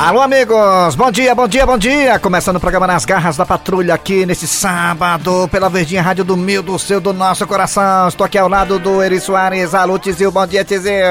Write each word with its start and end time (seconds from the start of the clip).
Alô, 0.00 0.22
amigos! 0.22 0.94
Bom 0.94 1.10
dia, 1.10 1.34
bom 1.34 1.46
dia, 1.46 1.66
bom 1.66 1.76
dia! 1.76 2.18
Começando 2.18 2.56
o 2.56 2.60
programa 2.60 2.86
Nas 2.86 3.04
Garras 3.04 3.36
da 3.36 3.44
Patrulha 3.44 3.92
aqui 3.92 4.24
nesse 4.24 4.48
sábado, 4.48 5.46
pela 5.52 5.68
Verdinha 5.68 6.00
Rádio 6.00 6.24
do 6.24 6.38
Mil, 6.38 6.62
do 6.62 6.78
seu, 6.78 7.02
do 7.02 7.12
nosso 7.12 7.46
coração. 7.46 8.08
Estou 8.08 8.24
aqui 8.24 8.38
ao 8.38 8.48
lado 8.48 8.78
do 8.78 9.02
Eri 9.02 9.20
Soares. 9.20 9.74
Alô, 9.74 9.98
Tizil, 9.98 10.32
bom 10.32 10.46
dia, 10.46 10.64
Tizil! 10.64 11.04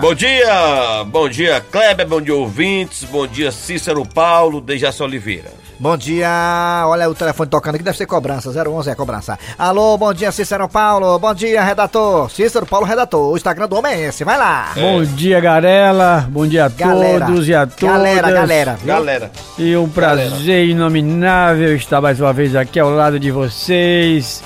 Bom 0.00 0.14
dia! 0.14 1.04
Bom 1.08 1.28
dia, 1.28 1.60
Kleber, 1.70 2.08
bom 2.08 2.18
dia, 2.18 2.34
ouvintes, 2.34 3.04
bom 3.04 3.26
dia, 3.26 3.52
Cícero 3.52 4.06
Paulo, 4.06 4.62
Dejaci 4.62 5.02
Oliveira. 5.02 5.52
Bom 5.80 5.96
dia, 5.96 6.84
olha 6.86 7.08
o 7.08 7.14
telefone 7.14 7.48
tocando 7.48 7.76
aqui, 7.76 7.82
deve 7.82 7.96
ser 7.96 8.04
cobrança, 8.04 8.50
011 8.50 8.90
é 8.90 8.94
cobrança. 8.94 9.38
Alô, 9.58 9.96
bom 9.96 10.12
dia, 10.12 10.30
Cícero 10.30 10.68
Paulo, 10.68 11.18
bom 11.18 11.32
dia, 11.32 11.64
redator. 11.64 12.30
Cícero 12.30 12.66
Paulo, 12.66 12.84
redator, 12.84 13.32
o 13.32 13.34
Instagram 13.34 13.66
do 13.66 13.76
homem 13.76 13.94
é 13.94 14.08
esse, 14.08 14.22
vai 14.22 14.36
lá. 14.36 14.72
É. 14.76 14.80
Bom 14.82 15.02
dia, 15.02 15.40
Garela, 15.40 16.28
bom 16.28 16.46
dia 16.46 16.66
a 16.66 16.68
galera, 16.68 17.24
todos 17.24 17.48
e 17.48 17.54
a 17.54 17.66
todas. 17.66 17.94
Galera, 17.94 18.30
galera. 18.30 18.74
Viu? 18.74 18.86
Galera. 18.88 19.30
E 19.58 19.74
um 19.74 19.88
prazer 19.88 20.28
galera. 20.28 20.64
inominável 20.64 21.74
estar 21.74 22.02
mais 22.02 22.20
uma 22.20 22.34
vez 22.34 22.54
aqui 22.54 22.78
ao 22.78 22.90
lado 22.90 23.18
de 23.18 23.30
vocês 23.30 24.42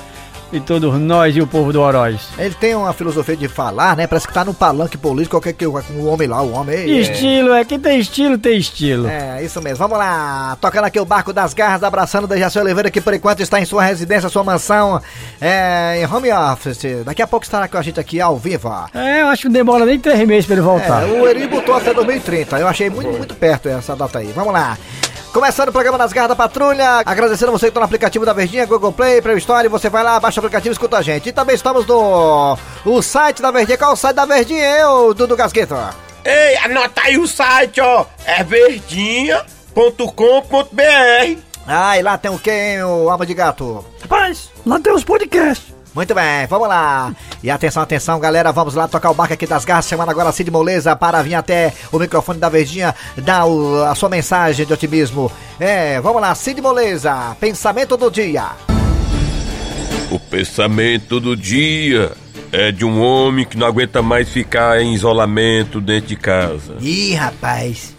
e 0.57 0.61
todos 0.61 0.99
nós 1.01 1.35
e 1.37 1.41
o 1.41 1.47
povo 1.47 1.73
do 1.73 1.81
Oroz. 1.81 2.29
Ele 2.39 2.55
tem 2.55 2.75
uma 2.75 2.93
filosofia 2.93 3.37
de 3.37 3.49
falar, 3.49 3.97
né? 3.97 4.07
Parece 4.07 4.27
que 4.27 4.33
tá 4.33 4.45
no 4.45 4.55
palanque 4.55 4.97
político, 4.97 5.37
qualquer 5.37 5.53
que 5.53 5.67
o 5.67 6.07
homem 6.07 6.29
lá, 6.29 6.43
o 6.43 6.53
homem. 6.53 6.77
É... 6.77 6.87
Estilo, 6.87 7.53
é 7.53 7.65
que 7.65 7.79
tem 7.79 7.99
estilo, 7.99 8.39
tem 8.39 8.57
estilo. 8.57 9.09
É, 9.09 9.43
isso 9.43 9.61
mesmo. 9.61 9.79
Vamos 9.79 9.99
lá. 9.99 10.57
Tocando 10.61 10.85
aqui 10.85 11.01
o 11.01 11.05
barco 11.05 11.33
das 11.33 11.55
garras, 11.55 11.83
abraçando 11.83 12.25
o 12.25 12.27
Dejaci 12.27 12.59
Oliveira, 12.59 12.91
que 12.91 13.01
por 13.01 13.15
enquanto 13.15 13.41
está 13.41 13.61
em 13.61 13.65
sua 13.65 13.83
residência, 13.83 14.29
sua 14.29 14.45
mansão, 14.45 15.01
é, 15.41 16.01
em 16.01 16.07
home 16.07 16.33
office. 16.33 17.05
Daqui 17.05 17.23
a 17.23 17.27
pouco 17.27 17.45
estará 17.45 17.69
com 17.69 17.77
a 17.77 17.83
gente 17.83 17.99
aqui 17.99 18.21
ao 18.21 18.37
vivo. 18.37 18.65
É, 18.95 19.23
eu 19.23 19.29
acho 19.29 19.43
que 19.43 19.49
não 19.49 19.53
demora 19.55 19.85
nem 19.85 19.99
três 19.99 20.27
meses 20.27 20.47
pra 20.47 20.55
ele 20.55 20.63
voltar. 20.63 21.03
É, 21.03 21.07
o 21.07 21.29
Eri 21.29 21.47
botou 21.47 21.75
até 21.75 21.93
2030. 21.93 22.59
Eu 22.59 22.69
achei 22.69 22.89
muito, 22.89 23.11
muito 23.11 23.35
perto 23.35 23.69
essa 23.69 23.95
data 23.97 24.19
aí. 24.19 24.33
Vamos 24.35 24.53
lá. 24.53 24.79
Começando 25.35 25.71
o 25.71 25.73
programa 25.73 25.99
das 25.99 26.13
garras 26.13 26.29
da 26.29 26.37
patrulha, 26.37 27.03
agradecendo 27.05 27.51
você 27.51 27.67
que 27.67 27.71
está 27.71 27.81
no 27.81 27.87
aplicativo 27.87 28.25
da 28.25 28.33
Verdinha, 28.33 28.65
Google 28.67 28.93
Play, 28.93 29.21
Play 29.21 29.37
Store, 29.39 29.67
você 29.67 29.91
vai 29.91 30.05
lá, 30.05 30.21
baixa 30.21 30.41
o 30.41 30.45
aplicativo 30.45 30.71
e 30.71 30.75
escuta 30.75 30.99
a 30.99 31.03
gente. 31.03 31.29
E 31.29 31.33
também 31.33 31.57
estamos 31.57 31.85
no 31.87 32.57
o 32.85 33.03
site 33.03 33.43
da 33.43 33.51
Verdinha, 33.51 33.77
qual 33.77 33.91
é 33.91 33.95
o 33.95 33.97
site 33.97 34.15
da 34.15 34.25
Verdinha, 34.25 34.65
eu, 34.79 35.13
Dudu 35.13 35.35
Gasqueto? 35.35 35.75
Ei, 36.25 36.57
anota 36.59 37.01
aí 37.01 37.19
o 37.19 37.27
site, 37.27 37.81
ó, 37.81 38.07
é 38.25 38.45
verdinha.com.br 38.45 41.41
Ah, 41.67 41.99
e 41.99 42.03
lá 42.03 42.17
tem 42.17 42.31
o 42.31 42.39
quê, 42.39 42.77
o 42.85 43.11
alma 43.11 43.27
de 43.27 43.35
gato? 43.35 43.85
Rapaz, 44.03 44.51
lá 44.65 44.79
tem 44.79 44.93
os 44.93 45.03
podcasts. 45.03 45.75
Muito 45.95 46.13
bem, 46.13 46.47
vamos 46.49 46.67
lá. 46.67 47.15
E 47.43 47.51
atenção, 47.51 47.83
atenção, 47.83 48.19
galera, 48.19 48.51
vamos 48.51 48.75
lá 48.75 48.89
tocar 48.89 49.11
o 49.11 49.15
barco 49.15 49.35
aqui 49.35 49.47
das 49.47 49.65
garras, 49.65 49.87
chamando 49.87 50.11
agora 50.11 50.33
Cid 50.33 50.51
Moleza 50.51 50.97
para 50.97 51.23
vir 51.23 51.37
até 51.37 51.73
o 51.93 51.99
microfone 51.99 52.41
da 52.41 52.49
Verdinha, 52.49 52.95
dar 53.17 53.47
o, 53.47 53.85
a 53.85 53.95
sua 53.95 54.09
mensagem 54.09 54.67
de 54.67 54.73
otimismo. 54.73 55.31
É, 55.61 56.01
vamos 56.01 56.21
lá, 56.21 56.35
Cid 56.35 56.61
Moleza, 56.61 57.37
pensamento 57.39 57.97
do 57.97 58.11
dia. 58.11 58.51
O 60.11 60.19
pensamento 60.19 61.21
do 61.21 61.37
dia 61.37 62.13
é 62.51 62.73
de 62.73 62.85
um 62.85 63.01
homem 63.01 63.45
que 63.45 63.57
não 63.57 63.67
aguenta 63.67 64.03
mais 64.03 64.29
ficar 64.29 64.81
em 64.81 64.95
isolamento 64.95 65.81
dentro 65.81 66.09
de 66.09 66.17
casa. 66.17 66.75
Ih, 66.81 67.15
rapaz, 67.15 67.95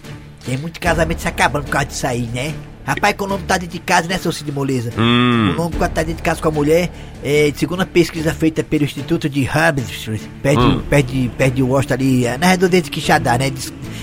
tem 0.45 0.57
muito 0.57 0.81
casamento 0.81 1.21
se 1.21 1.27
acabando 1.29 1.63
por 1.63 1.71
causa 1.71 1.87
disso 1.87 2.07
aí, 2.07 2.29
né? 2.33 2.53
Rapaz, 2.85 3.15
quando 3.17 3.31
o 3.31 3.33
homem 3.33 3.45
tá 3.47 3.57
dentro 3.57 3.73
de 3.73 3.79
casa, 3.79 4.07
né, 4.07 4.17
seu 4.17 4.31
Cid 4.31 4.51
Moleza? 4.51 4.91
Hum. 4.97 5.55
O 5.57 5.61
homem 5.61 5.77
quando 5.77 5.91
tá 5.91 6.03
dentro 6.03 6.17
de 6.17 6.21
casa 6.21 6.39
com 6.39 6.47
a 6.47 6.51
mulher, 6.51 6.91
é, 7.23 7.51
segundo 7.55 7.81
a 7.81 7.85
pesquisa 7.85 8.31
feita 8.33 8.63
pelo 8.63 8.83
Instituto 8.83 9.27
de 9.27 9.47
Hampshire, 9.47 10.21
perto, 10.43 10.61
hum. 10.61 10.81
perto, 10.87 11.07
de, 11.07 11.29
perto 11.29 11.53
de 11.55 11.63
Washington 11.63 11.93
ali, 11.95 12.25
é, 12.25 12.37
na 12.37 12.47
redondeza 12.47 12.83
de 12.83 12.91
Quixadá, 12.91 13.37
né? 13.37 13.51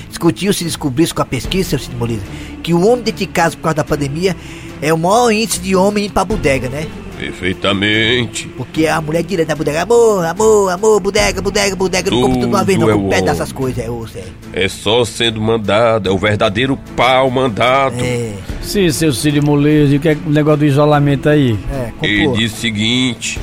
Discutiu-se, 0.08 0.64
descobriu-se 0.64 1.14
com 1.14 1.22
a 1.22 1.24
pesquisa, 1.24 1.70
seu 1.70 1.78
Cid 1.78 1.94
Moleza, 1.94 2.22
que 2.62 2.74
o 2.74 2.84
homem 2.84 3.04
dentro 3.04 3.20
de 3.20 3.26
casa 3.26 3.56
por 3.56 3.62
causa 3.62 3.76
da 3.76 3.84
pandemia 3.84 4.36
é 4.80 4.92
o 4.92 4.98
maior 4.98 5.30
índice 5.30 5.60
de 5.60 5.76
homem 5.76 6.06
indo 6.06 6.12
pra 6.12 6.24
bodega, 6.24 6.68
né? 6.68 6.88
Perfeitamente. 7.22 8.48
Porque 8.48 8.84
a 8.88 9.00
mulher 9.00 9.22
direto 9.22 9.48
na 9.48 9.54
bodega, 9.54 9.82
amor, 9.82 10.24
amor, 10.24 10.70
amor, 10.72 11.00
bodega, 11.00 11.40
bodega, 11.40 11.76
bodega, 11.76 12.10
não 12.10 12.20
compro 12.20 12.40
tudo 12.40 12.48
uma 12.48 12.64
vez, 12.64 12.76
não, 12.76 12.90
é 12.90 12.94
compro 12.94 13.24
dessas 13.24 13.52
coisas, 13.52 13.84
é, 13.84 13.88
ô, 13.88 14.04
é. 14.12 14.64
É 14.64 14.68
só 14.68 15.04
sendo 15.04 15.40
mandado, 15.40 16.08
é 16.08 16.12
o 16.12 16.18
verdadeiro 16.18 16.76
pau 16.96 17.30
mandado. 17.30 17.94
É. 18.00 18.32
Sim, 18.60 18.90
seu 18.90 19.12
Cid 19.12 19.40
Moleza, 19.40 19.94
e 19.94 19.98
o 19.98 20.00
que 20.00 20.08
é 20.08 20.16
o 20.26 20.30
negócio 20.30 20.58
do 20.58 20.66
isolamento 20.66 21.28
aí? 21.28 21.56
É, 21.70 21.92
Ele 22.02 22.28
diz 22.32 22.54
o 22.54 22.56
seguinte, 22.56 23.38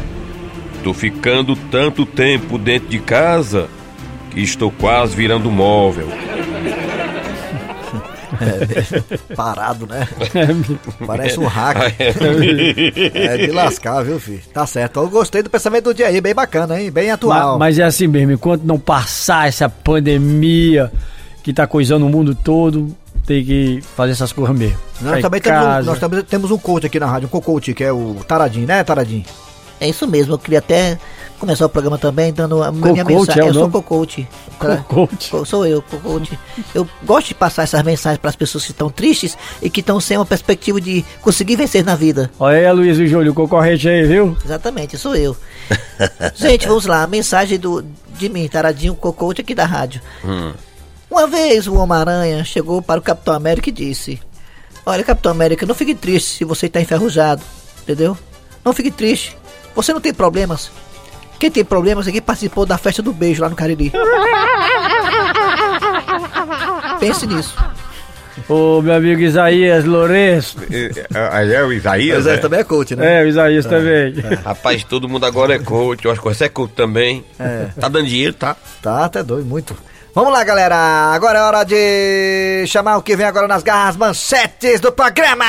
tô 0.83 0.93
ficando 0.93 1.55
tanto 1.55 2.05
tempo 2.05 2.57
dentro 2.57 2.89
de 2.89 2.99
casa 2.99 3.69
que 4.31 4.41
estou 4.41 4.69
quase 4.71 5.15
virando 5.15 5.49
móvel. 5.49 6.09
É, 8.41 9.35
parado, 9.35 9.85
né? 9.85 10.07
Parece 11.05 11.39
um 11.39 11.45
hacker. 11.45 11.93
É 13.13 13.37
de 13.37 13.51
lascar, 13.51 14.03
viu, 14.03 14.19
filho? 14.19 14.41
Tá 14.53 14.65
certo. 14.65 14.99
Eu 14.99 15.09
gostei 15.09 15.43
do 15.43 15.49
pensamento 15.49 15.85
do 15.85 15.93
dia 15.93 16.07
aí, 16.07 16.21
bem 16.21 16.33
bacana, 16.33 16.79
hein? 16.79 16.89
Bem 16.91 17.11
atual. 17.11 17.59
Mas, 17.59 17.77
mas 17.77 17.79
é 17.79 17.83
assim 17.83 18.07
mesmo, 18.07 18.31
enquanto 18.31 18.63
não 18.63 18.79
passar 18.79 19.47
essa 19.47 19.67
pandemia 19.69 20.91
que 21.43 21.53
tá 21.53 21.67
coisando 21.67 22.05
o 22.05 22.09
mundo 22.09 22.35
todo, 22.35 22.95
tem 23.25 23.45
que 23.45 23.79
fazer 23.95 24.13
essas 24.13 24.31
coisas 24.31 24.57
mesmo. 24.57 24.77
Nós, 25.01 25.21
também 25.21 25.39
temos, 25.39 25.63
um, 25.63 25.83
nós 25.83 25.99
também 25.99 26.23
temos 26.23 26.51
um 26.51 26.57
coach 26.57 26.87
aqui 26.87 26.99
na 26.99 27.05
rádio, 27.05 27.27
um 27.27 27.29
co-coach, 27.29 27.73
que 27.73 27.83
é 27.83 27.91
o 27.91 28.15
Taradinho, 28.27 28.67
né, 28.67 28.83
Taradinho? 28.83 29.23
É 29.79 29.87
isso 29.87 30.07
mesmo, 30.07 30.33
eu 30.33 30.39
queria 30.39 30.59
até 30.59 30.97
começar 31.39 31.65
o 31.65 31.69
programa 31.69 31.97
também 31.97 32.31
dando 32.31 32.61
a 32.61 32.71
minha 32.71 33.03
mensagem. 33.03 33.43
É 33.43 33.49
eu 33.49 33.53
sou 33.53 33.69
co-coach. 33.69 34.27
Co 34.87 35.45
sou 35.45 35.65
eu, 35.65 35.81
co-coach. 35.81 36.37
Eu 36.75 36.87
gosto 37.03 37.29
de 37.29 37.35
passar 37.35 37.63
essas 37.63 37.81
mensagens 37.83 38.19
para 38.19 38.29
as 38.29 38.35
pessoas 38.35 38.65
que 38.65 38.71
estão 38.71 38.89
tristes 38.89 39.37
e 39.61 39.69
que 39.69 39.79
estão 39.79 39.99
sem 39.99 40.17
uma 40.17 40.25
perspectiva 40.25 40.79
de 40.79 41.03
conseguir 41.21 41.55
vencer 41.55 41.83
na 41.83 41.95
vida. 41.95 42.29
Olha 42.39 42.57
aí, 42.57 42.73
Luiz 42.73 42.99
e 42.99 43.07
Júlio, 43.07 43.31
o 43.31 43.35
concorrente 43.35 43.87
aí, 43.87 44.03
viu? 44.03 44.37
Exatamente, 44.43 44.97
sou 44.97 45.15
eu. 45.15 45.35
Gente, 46.35 46.67
vamos 46.67 46.85
lá, 46.85 47.03
a 47.03 47.07
mensagem 47.07 47.57
do, 47.57 47.83
de 48.17 48.29
mim, 48.29 48.47
Taradinho, 48.47 48.95
co-coach 48.95 49.41
aqui 49.41 49.55
da 49.55 49.65
rádio. 49.65 50.01
Hum. 50.23 50.53
Uma 51.09 51.25
vez 51.25 51.67
o 51.67 51.75
Homem-Aranha 51.75 52.43
chegou 52.43 52.81
para 52.81 52.99
o 52.99 53.03
Capitão 53.03 53.33
América 53.33 53.69
e 53.69 53.71
disse: 53.71 54.19
Olha, 54.85 55.03
Capitão 55.03 55.31
América, 55.31 55.65
não 55.65 55.73
fique 55.73 55.95
triste 55.95 56.37
se 56.37 56.45
você 56.45 56.67
está 56.67 56.79
enferrujado, 56.79 57.41
entendeu? 57.81 58.17
Não 58.63 58.73
fique 58.73 58.91
triste. 58.91 59.35
Você 59.75 59.93
não 59.93 60.01
tem 60.01 60.13
problemas. 60.13 60.69
Quem 61.39 61.49
tem 61.49 61.63
problemas 61.63 62.05
é 62.07 62.11
quem 62.11 62.21
participou 62.21 62.65
da 62.65 62.77
festa 62.77 63.01
do 63.01 63.13
beijo 63.13 63.41
lá 63.41 63.47
no 63.49 63.55
Cariri. 63.55 63.93
Pense 66.99 67.25
nisso. 67.25 67.55
Ô, 68.47 68.81
meu 68.81 68.93
amigo 68.93 69.21
Isaías 69.21 69.85
Lourenço. 69.85 70.57
Aí 71.31 71.53
é 71.53 71.63
o 71.63 71.71
Isaías? 71.71 72.19
Isaías 72.19 72.39
é? 72.39 72.41
também 72.41 72.59
é 72.59 72.63
coach, 72.63 72.95
né? 72.95 73.21
É, 73.21 73.23
o 73.23 73.27
Isaías 73.27 73.65
é, 73.65 73.69
também. 73.69 74.13
É. 74.23 74.35
Rapaz, 74.35 74.83
todo 74.83 75.07
mundo 75.07 75.25
agora 75.25 75.55
é 75.55 75.59
coach. 75.59 76.03
Eu 76.03 76.11
acho 76.11 76.21
que 76.21 76.27
você 76.27 76.45
é 76.45 76.49
coach 76.49 76.73
também. 76.73 77.23
É. 77.39 77.67
Tá 77.79 77.87
dando 77.87 78.07
dinheiro, 78.07 78.33
tá? 78.33 78.55
Tá, 78.81 79.05
até 79.05 79.23
doido, 79.23 79.45
muito. 79.45 79.77
Vamos 80.13 80.33
lá, 80.33 80.43
galera. 80.43 80.75
Agora 81.13 81.39
é 81.39 81.41
hora 81.41 81.63
de 81.63 82.65
chamar 82.67 82.97
o 82.97 83.01
que 83.01 83.15
vem 83.15 83.25
agora 83.25 83.47
nas 83.47 83.63
garras 83.63 83.95
manchetes 83.95 84.81
do 84.81 84.91
programa. 84.91 85.45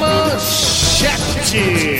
Manchetes. 0.00 1.97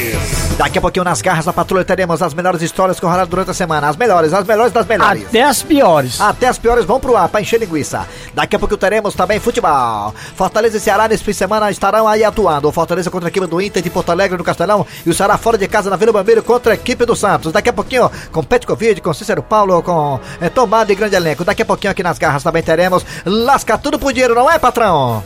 Daqui 0.59 0.77
a 0.77 0.81
pouquinho 0.81 1.05
nas 1.05 1.23
garras 1.23 1.45
da 1.45 1.53
patrulha 1.53 1.85
teremos 1.85 2.21
as 2.21 2.35
melhores 2.35 2.61
histórias 2.61 2.99
que 2.99 3.07
rolaram 3.07 3.29
durante 3.29 3.53
a 3.53 3.55
semana. 3.55 3.89
As 3.89 3.97
melhores, 3.97 4.35
as 4.35 4.45
melhores 4.45 4.73
das 4.73 4.85
melhores. 4.85 5.25
Até 5.25 5.45
as 5.45 5.63
piores. 5.63 6.21
Até 6.21 6.49
as 6.49 6.59
piores 6.59 6.85
vão 6.85 6.99
pro 6.99 7.17
ar 7.17 7.29
pra 7.29 7.41
encher 7.41 7.61
linguiça. 7.61 8.05
Daqui 8.35 8.57
a 8.57 8.59
pouco 8.59 8.77
teremos 8.77 9.15
também 9.15 9.39
futebol. 9.39 10.13
Fortaleza 10.35 10.77
e 10.77 10.81
Ceará 10.81 11.07
nesse 11.07 11.23
fim 11.23 11.31
de 11.31 11.37
semana 11.37 11.71
estarão 11.71 12.09
aí 12.09 12.25
atuando. 12.25 12.67
O 12.67 12.73
Fortaleza 12.73 13.09
contra 13.09 13.29
a 13.29 13.31
equipe 13.31 13.47
do 13.47 13.63
Inter 13.63 13.81
de 13.81 13.89
Porto 13.89 14.11
Alegre 14.11 14.37
no 14.37 14.43
Castelão 14.43 14.85
e 15.07 15.09
o 15.09 15.15
Ceará 15.15 15.39
fora 15.39 15.57
de 15.57 15.69
casa 15.69 15.89
na 15.91 15.97
Vila 15.97 16.13
Bambeiro 16.13 16.43
contra 16.43 16.73
a 16.73 16.75
equipe 16.75 17.07
do 17.07 17.15
Santos. 17.15 17.53
Daqui 17.53 17.69
a 17.69 17.73
pouquinho 17.73 18.11
com 18.33 18.43
Petkovic, 18.43 19.01
com 19.01 19.15
Cícero 19.15 19.45
Paulo, 19.45 19.81
com 19.81 20.19
é, 20.41 20.49
Tomada 20.49 20.93
e 20.93 20.97
grande 20.97 21.15
elenco. 21.15 21.45
Daqui 21.45 21.63
a 21.63 21.67
pouquinho 21.67 21.93
aqui 21.93 22.03
nas 22.03 22.19
garras 22.19 22.43
também 22.43 22.65
teremos 22.65 23.07
Lasca 23.25 23.79
Tudo 23.79 23.97
por 23.97 24.13
Dinheiro, 24.13 24.35
não 24.35 24.51
é, 24.51 24.59
patrão? 24.59 25.23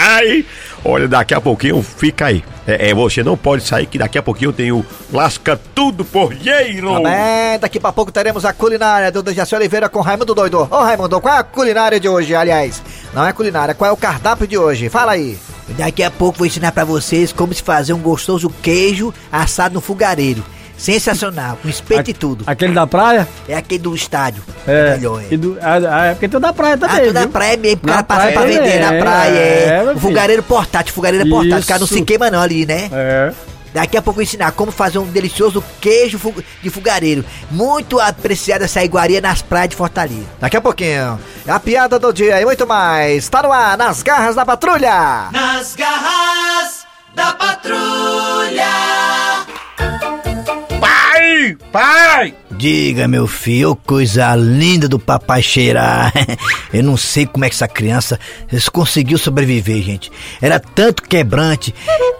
Ai, 0.00 0.46
olha, 0.84 1.08
daqui 1.08 1.34
a 1.34 1.40
pouquinho 1.40 1.82
fica 1.82 2.26
aí. 2.26 2.44
É, 2.66 2.90
é, 2.90 2.94
você 2.94 3.24
não 3.24 3.36
pode 3.36 3.64
sair 3.66 3.86
que 3.86 3.98
daqui 3.98 4.16
a 4.16 4.22
pouquinho 4.22 4.50
eu 4.50 4.52
tenho 4.52 4.86
Lasca 5.12 5.58
Tudo 5.74 6.04
por 6.04 6.34
Dinheiro. 6.34 6.92
Tá 6.92 7.00
bem, 7.00 7.58
daqui 7.58 7.80
a 7.82 7.92
pouco 7.92 8.12
teremos 8.12 8.44
a 8.44 8.52
culinária 8.52 9.10
do 9.10 9.22
Dejaci 9.22 9.56
Oliveira 9.56 9.88
com 9.88 10.00
Raimundo 10.00 10.34
Doido. 10.34 10.68
Ô 10.70 10.78
Raimundo, 10.78 11.20
qual 11.20 11.34
é 11.34 11.38
a 11.38 11.42
culinária 11.42 11.98
de 11.98 12.08
hoje, 12.08 12.32
aliás? 12.34 12.80
Não 13.12 13.26
é 13.26 13.32
culinária, 13.32 13.74
qual 13.74 13.90
é 13.90 13.92
o 13.92 13.96
cardápio 13.96 14.46
de 14.46 14.56
hoje? 14.56 14.88
Fala 14.88 15.12
aí. 15.12 15.36
Daqui 15.70 16.02
a 16.02 16.10
pouco 16.10 16.38
vou 16.38 16.46
ensinar 16.46 16.72
para 16.72 16.84
vocês 16.84 17.32
como 17.32 17.52
se 17.52 17.62
fazer 17.62 17.92
um 17.92 18.00
gostoso 18.00 18.48
queijo 18.62 19.12
assado 19.32 19.74
no 19.74 19.80
fogareiro. 19.80 20.44
Sensacional, 20.78 21.58
com 21.60 21.68
espeto 21.68 22.08
e 22.08 22.14
tudo. 22.14 22.44
Aquele 22.46 22.72
da 22.72 22.86
praia? 22.86 23.28
É 23.48 23.56
aquele 23.56 23.80
do 23.80 23.94
estádio. 23.94 24.42
É. 24.66 24.94
Melhor, 24.94 25.22
é. 25.30 25.36
Do, 25.36 25.58
ah, 25.60 26.06
é 26.06 26.14
porque 26.14 26.28
tem 26.28 26.40
da 26.40 26.52
praia 26.52 26.78
também. 26.78 26.96
Ah, 26.96 27.00
tem 27.00 27.12
da 27.12 27.26
praia 27.26 27.56
mesmo, 27.56 27.80
o 27.82 27.86
cara 27.88 28.02
passa 28.04 28.32
pra 28.32 28.42
vender 28.42 28.76
é, 28.76 28.78
na 28.78 28.88
praia. 29.00 29.38
É, 29.38 29.84
é 29.86 29.92
o 29.92 29.98
fogareiro 29.98 30.42
portátil, 30.42 30.94
fogareiro 30.94 31.26
é 31.26 31.28
portátil. 31.28 31.64
O 31.64 31.66
cara 31.66 31.80
não 31.80 31.86
se 31.86 32.02
queima 32.02 32.30
não 32.30 32.40
ali, 32.40 32.64
né? 32.64 32.88
É. 32.92 33.32
Daqui 33.74 33.96
a 33.96 34.02
pouco 34.02 34.20
eu 34.20 34.24
ensinar 34.24 34.52
como 34.52 34.72
fazer 34.72 34.98
um 34.98 35.06
delicioso 35.06 35.62
queijo 35.80 36.18
de 36.62 36.70
fogareiro. 36.70 37.24
Muito 37.50 38.00
apreciada 38.00 38.64
essa 38.64 38.82
iguaria 38.82 39.20
nas 39.20 39.42
praias 39.42 39.70
de 39.70 39.76
Fortaleza. 39.76 40.26
Daqui 40.40 40.56
a 40.56 40.60
pouquinho, 40.60 41.18
a 41.46 41.60
piada 41.60 41.98
do 41.98 42.12
dia 42.12 42.40
e 42.40 42.44
muito 42.44 42.66
mais. 42.66 43.28
Tá 43.28 43.42
no 43.42 43.52
ar, 43.52 43.76
nas 43.76 44.02
garras 44.02 44.34
da 44.34 44.46
patrulha. 44.46 45.28
Nas 45.32 45.74
garras 45.74 46.86
da 47.14 47.32
patrulha. 47.32 48.97
Pai! 51.38 51.56
Pai! 51.70 52.34
Diga, 52.50 53.06
meu 53.06 53.28
filho, 53.28 53.70
ô 53.70 53.76
coisa 53.76 54.34
linda 54.34 54.88
do 54.88 54.98
papai 54.98 55.40
cheirar. 55.40 56.12
Eu 56.74 56.82
não 56.82 56.96
sei 56.96 57.26
como 57.26 57.44
é 57.44 57.48
que 57.48 57.54
essa 57.54 57.68
criança 57.68 58.18
conseguiu 58.72 59.18
sobreviver, 59.18 59.80
gente. 59.82 60.10
Era 60.42 60.58
tanto 60.58 61.04
quebrante. 61.04 61.72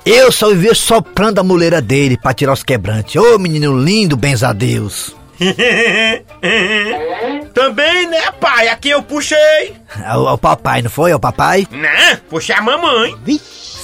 Eu 0.07 0.31
só 0.31 0.51
vivia 0.51 0.75
soprando 0.75 1.41
a 1.41 1.45
muleira 1.45 1.81
dele 1.81 2.17
pra 2.17 2.33
tirar 2.33 2.53
os 2.53 2.63
quebrantes. 2.63 3.17
Ô 3.17 3.39
menino 3.39 3.77
lindo, 3.77 4.17
benza 4.17 4.49
a 4.49 4.53
Deus. 4.53 5.17
Também, 7.55 8.09
né, 8.09 8.31
pai? 8.41 8.69
Aqui 8.69 8.91
eu 8.91 9.03
puxei. 9.03 9.75
Ao, 10.05 10.29
ao 10.29 10.39
papai, 10.39 10.83
não 10.83 10.91
foi? 10.91 11.13
Ao 11.13 11.21
papai? 11.21 11.67
Né? 11.71 12.21
Puxei 12.29 12.55
a 12.55 12.63
mamãe. 12.63 13.17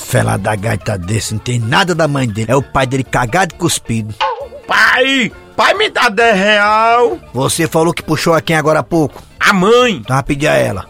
Fela 0.06 0.36
da 0.36 0.54
gaita 0.54 0.96
desse, 0.96 1.34
não 1.34 1.40
tem 1.40 1.58
nada 1.58 1.94
da 1.94 2.06
mãe 2.06 2.28
dele. 2.28 2.52
É 2.52 2.56
o 2.56 2.62
pai 2.62 2.86
dele 2.86 3.04
cagado 3.04 3.54
e 3.54 3.58
cuspido. 3.58 4.14
Pai! 4.66 5.32
Pai, 5.56 5.74
me 5.74 5.88
dá 5.88 6.08
10 6.08 6.36
real. 6.36 7.18
Você 7.32 7.68
falou 7.68 7.92
que 7.94 8.02
puxou 8.02 8.34
a 8.34 8.40
quem 8.40 8.56
agora 8.56 8.80
há 8.80 8.82
pouco? 8.82 9.22
A 9.38 9.52
mãe. 9.52 9.96
Então 9.96 10.16
vai 10.16 10.22
pedir 10.22 10.48
a 10.48 10.54
ela. 10.54 10.86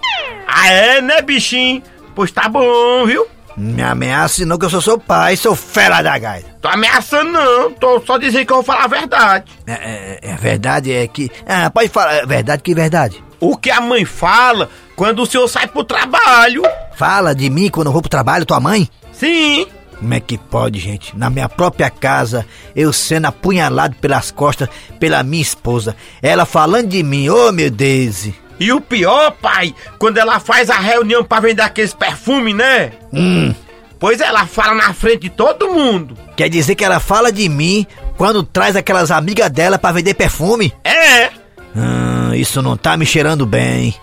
Ah, 0.46 0.68
é, 0.68 1.02
né, 1.02 1.20
bichinho? 1.20 1.82
Pois 2.14 2.30
tá 2.30 2.48
bom, 2.48 3.04
viu? 3.06 3.26
Me 3.56 3.82
ameace 3.82 4.44
não 4.44 4.58
que 4.58 4.64
eu 4.64 4.70
sou 4.70 4.80
seu 4.80 4.98
pai, 4.98 5.36
seu 5.36 5.54
fela 5.54 6.02
da 6.02 6.18
gaita. 6.18 6.56
Tô 6.60 6.68
ameaçando 6.68 7.30
não, 7.30 7.70
tô 7.72 8.00
só 8.00 8.18
dizendo 8.18 8.46
que 8.46 8.52
eu 8.52 8.56
vou 8.56 8.64
falar 8.64 8.84
a 8.84 8.88
verdade. 8.88 9.52
É, 9.66 9.72
é, 9.72 10.18
é 10.22 10.34
verdade, 10.36 10.92
é 10.92 11.06
que. 11.06 11.30
Ah, 11.46 11.70
pode 11.70 11.88
falar. 11.88 12.14
É 12.14 12.26
verdade 12.26 12.62
que 12.62 12.74
verdade. 12.74 13.22
O 13.38 13.56
que 13.56 13.70
a 13.70 13.80
mãe 13.80 14.04
fala 14.04 14.70
quando 14.96 15.22
o 15.22 15.26
senhor 15.26 15.46
sai 15.46 15.66
pro 15.68 15.84
trabalho. 15.84 16.62
Fala 16.96 17.34
de 17.34 17.48
mim 17.48 17.68
quando 17.68 17.88
eu 17.88 17.92
vou 17.92 18.02
pro 18.02 18.08
trabalho, 18.08 18.46
tua 18.46 18.58
mãe? 18.58 18.88
Sim. 19.12 19.66
Como 20.04 20.12
é 20.12 20.20
que 20.20 20.36
pode, 20.36 20.78
gente? 20.80 21.16
Na 21.16 21.30
minha 21.30 21.48
própria 21.48 21.88
casa, 21.88 22.44
eu 22.76 22.92
sendo 22.92 23.24
apunhalado 23.24 23.96
pelas 24.02 24.30
costas 24.30 24.68
pela 25.00 25.22
minha 25.22 25.40
esposa. 25.40 25.96
Ela 26.20 26.44
falando 26.44 26.88
de 26.88 27.02
mim, 27.02 27.30
ô 27.30 27.50
meu 27.50 27.70
Deus. 27.70 28.28
E 28.60 28.70
o 28.70 28.82
pior, 28.82 29.30
pai, 29.40 29.74
quando 29.98 30.18
ela 30.18 30.38
faz 30.38 30.68
a 30.68 30.78
reunião 30.78 31.24
pra 31.24 31.40
vender 31.40 31.62
aqueles 31.62 31.94
perfumes, 31.94 32.54
né? 32.54 32.92
Hum, 33.14 33.54
Pois 33.98 34.20
ela 34.20 34.44
fala 34.46 34.74
na 34.74 34.92
frente 34.92 35.20
de 35.22 35.30
todo 35.30 35.70
mundo. 35.72 36.18
quer 36.36 36.50
dizer 36.50 36.74
que 36.74 36.84
ela 36.84 37.00
fala 37.00 37.32
de 37.32 37.48
mim 37.48 37.86
quando 38.18 38.42
traz 38.42 38.76
aquelas 38.76 39.10
amigas 39.10 39.48
dela 39.50 39.78
pra 39.78 39.90
vender 39.92 40.12
perfume? 40.12 40.70
É. 40.84 41.30
Hum, 41.74 42.34
isso 42.34 42.60
não 42.60 42.76
tá 42.76 42.94
me 42.94 43.06
cheirando 43.06 43.46
bem. 43.46 43.94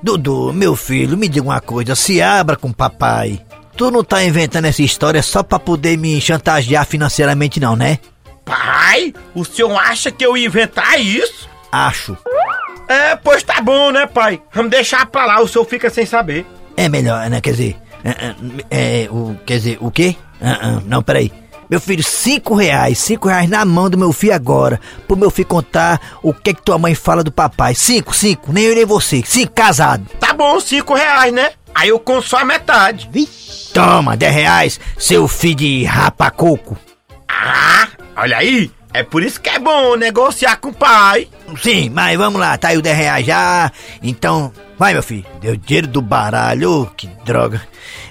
Dudu, 0.00 0.52
meu 0.52 0.76
filho, 0.76 1.18
me 1.18 1.26
diga 1.28 1.44
uma 1.44 1.60
coisa, 1.60 1.96
se 1.96 2.22
abra 2.22 2.54
com 2.56 2.72
papai. 2.72 3.40
Tu 3.80 3.90
não 3.90 4.04
tá 4.04 4.22
inventando 4.22 4.66
essa 4.66 4.82
história 4.82 5.22
só 5.22 5.42
pra 5.42 5.58
poder 5.58 5.96
me 5.96 6.20
chantagear 6.20 6.84
financeiramente 6.84 7.58
não, 7.58 7.74
né? 7.74 7.98
Pai, 8.44 9.14
o 9.34 9.42
senhor 9.42 9.74
acha 9.74 10.10
que 10.10 10.22
eu 10.22 10.36
ia 10.36 10.44
inventar 10.44 11.00
isso? 11.00 11.48
Acho. 11.72 12.14
É, 12.86 13.16
pois 13.16 13.42
tá 13.42 13.58
bom, 13.62 13.90
né, 13.90 14.06
pai? 14.06 14.38
Vamos 14.52 14.70
deixar 14.70 15.06
pra 15.06 15.24
lá, 15.24 15.40
o 15.40 15.48
senhor 15.48 15.64
fica 15.64 15.88
sem 15.88 16.04
saber. 16.04 16.44
É 16.76 16.90
melhor, 16.90 17.30
né? 17.30 17.40
Quer 17.40 17.52
dizer, 17.52 17.76
é, 18.04 18.10
é, 18.70 19.04
é, 19.04 19.08
o, 19.10 19.34
quer 19.46 19.56
dizer, 19.56 19.78
o 19.80 19.90
quê? 19.90 20.14
Ah, 20.42 20.58
ah, 20.60 20.82
não, 20.84 21.02
peraí. 21.02 21.32
Meu 21.70 21.80
filho, 21.80 22.02
cinco 22.02 22.54
reais, 22.54 22.98
cinco 22.98 23.28
reais 23.28 23.48
na 23.48 23.64
mão 23.64 23.88
do 23.88 23.96
meu 23.96 24.12
filho 24.12 24.34
agora, 24.34 24.78
pro 25.06 25.16
meu 25.16 25.30
filho 25.30 25.48
contar 25.48 26.18
o 26.22 26.34
que 26.34 26.52
que 26.52 26.62
tua 26.62 26.76
mãe 26.76 26.94
fala 26.94 27.24
do 27.24 27.32
papai. 27.32 27.74
Cinco, 27.74 28.14
cinco, 28.14 28.52
nem 28.52 28.64
eu 28.64 28.74
nem 28.74 28.84
você, 28.84 29.22
cinco, 29.24 29.52
casado. 29.52 30.04
Tá 30.18 30.34
bom, 30.34 30.60
cinco 30.60 30.94
reais, 30.94 31.32
né? 31.32 31.52
Aí 31.80 31.88
eu 31.88 31.98
conto 31.98 32.28
só 32.28 32.36
a 32.36 32.44
metade. 32.44 33.08
Toma, 33.72 34.14
dez 34.14 34.34
reais, 34.34 34.80
seu 34.98 35.26
filho 35.26 35.54
de 35.54 35.84
rapacoco. 35.84 36.76
Ah, 37.26 37.88
olha 38.16 38.36
aí. 38.36 38.70
É 38.92 39.02
por 39.02 39.22
isso 39.22 39.40
que 39.40 39.48
é 39.48 39.58
bom 39.58 39.96
negociar 39.96 40.56
com 40.56 40.68
o 40.68 40.74
pai. 40.74 41.26
Sim, 41.62 41.88
mas 41.88 42.18
vamos 42.18 42.38
lá, 42.38 42.58
tá 42.58 42.68
aí 42.68 42.76
o 42.76 42.82
10 42.82 42.98
reais 42.98 43.24
já. 43.24 43.72
Então, 44.02 44.52
vai 44.78 44.92
meu 44.92 45.02
filho. 45.02 45.24
Deu 45.40 45.56
dinheiro 45.56 45.86
do 45.86 46.02
baralho, 46.02 46.90
que 46.98 47.06
droga. 47.24 47.62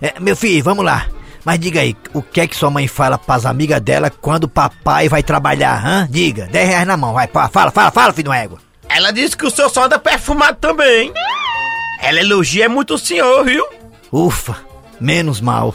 É, 0.02 0.20
meu 0.20 0.36
filho, 0.36 0.64
vamos 0.64 0.84
lá. 0.84 1.06
Mas 1.46 1.60
diga 1.60 1.82
aí, 1.82 1.96
o 2.12 2.24
que 2.24 2.42
é 2.42 2.48
que 2.48 2.56
sua 2.56 2.72
mãe 2.72 2.88
fala 2.88 3.20
pras 3.20 3.46
amigas 3.46 3.80
dela 3.82 4.10
quando 4.10 4.46
o 4.46 4.50
papai 4.50 5.08
vai 5.08 5.22
trabalhar, 5.22 5.86
hã? 5.86 6.08
Diga, 6.10 6.48
10 6.48 6.70
reais 6.70 6.88
na 6.88 6.98
mão, 6.98 7.14
vai, 7.14 7.28
fala, 7.28 7.72
fala, 7.72 7.92
fala, 7.92 8.14
filho 8.14 8.32
uma 8.32 8.38
égua. 8.38 8.58
Ela 8.90 9.12
disse 9.12 9.38
que 9.38 9.46
o 9.46 9.52
senhor 9.52 9.70
só 9.70 9.86
anda 9.86 10.00
perfumado 10.00 10.58
também. 10.60 11.14
Ela 12.02 12.20
elogia 12.20 12.70
muito 12.70 12.96
o 12.96 12.98
senhor, 12.98 13.44
viu? 13.44 13.66
Ufa, 14.12 14.58
menos 15.00 15.42
mal. 15.42 15.74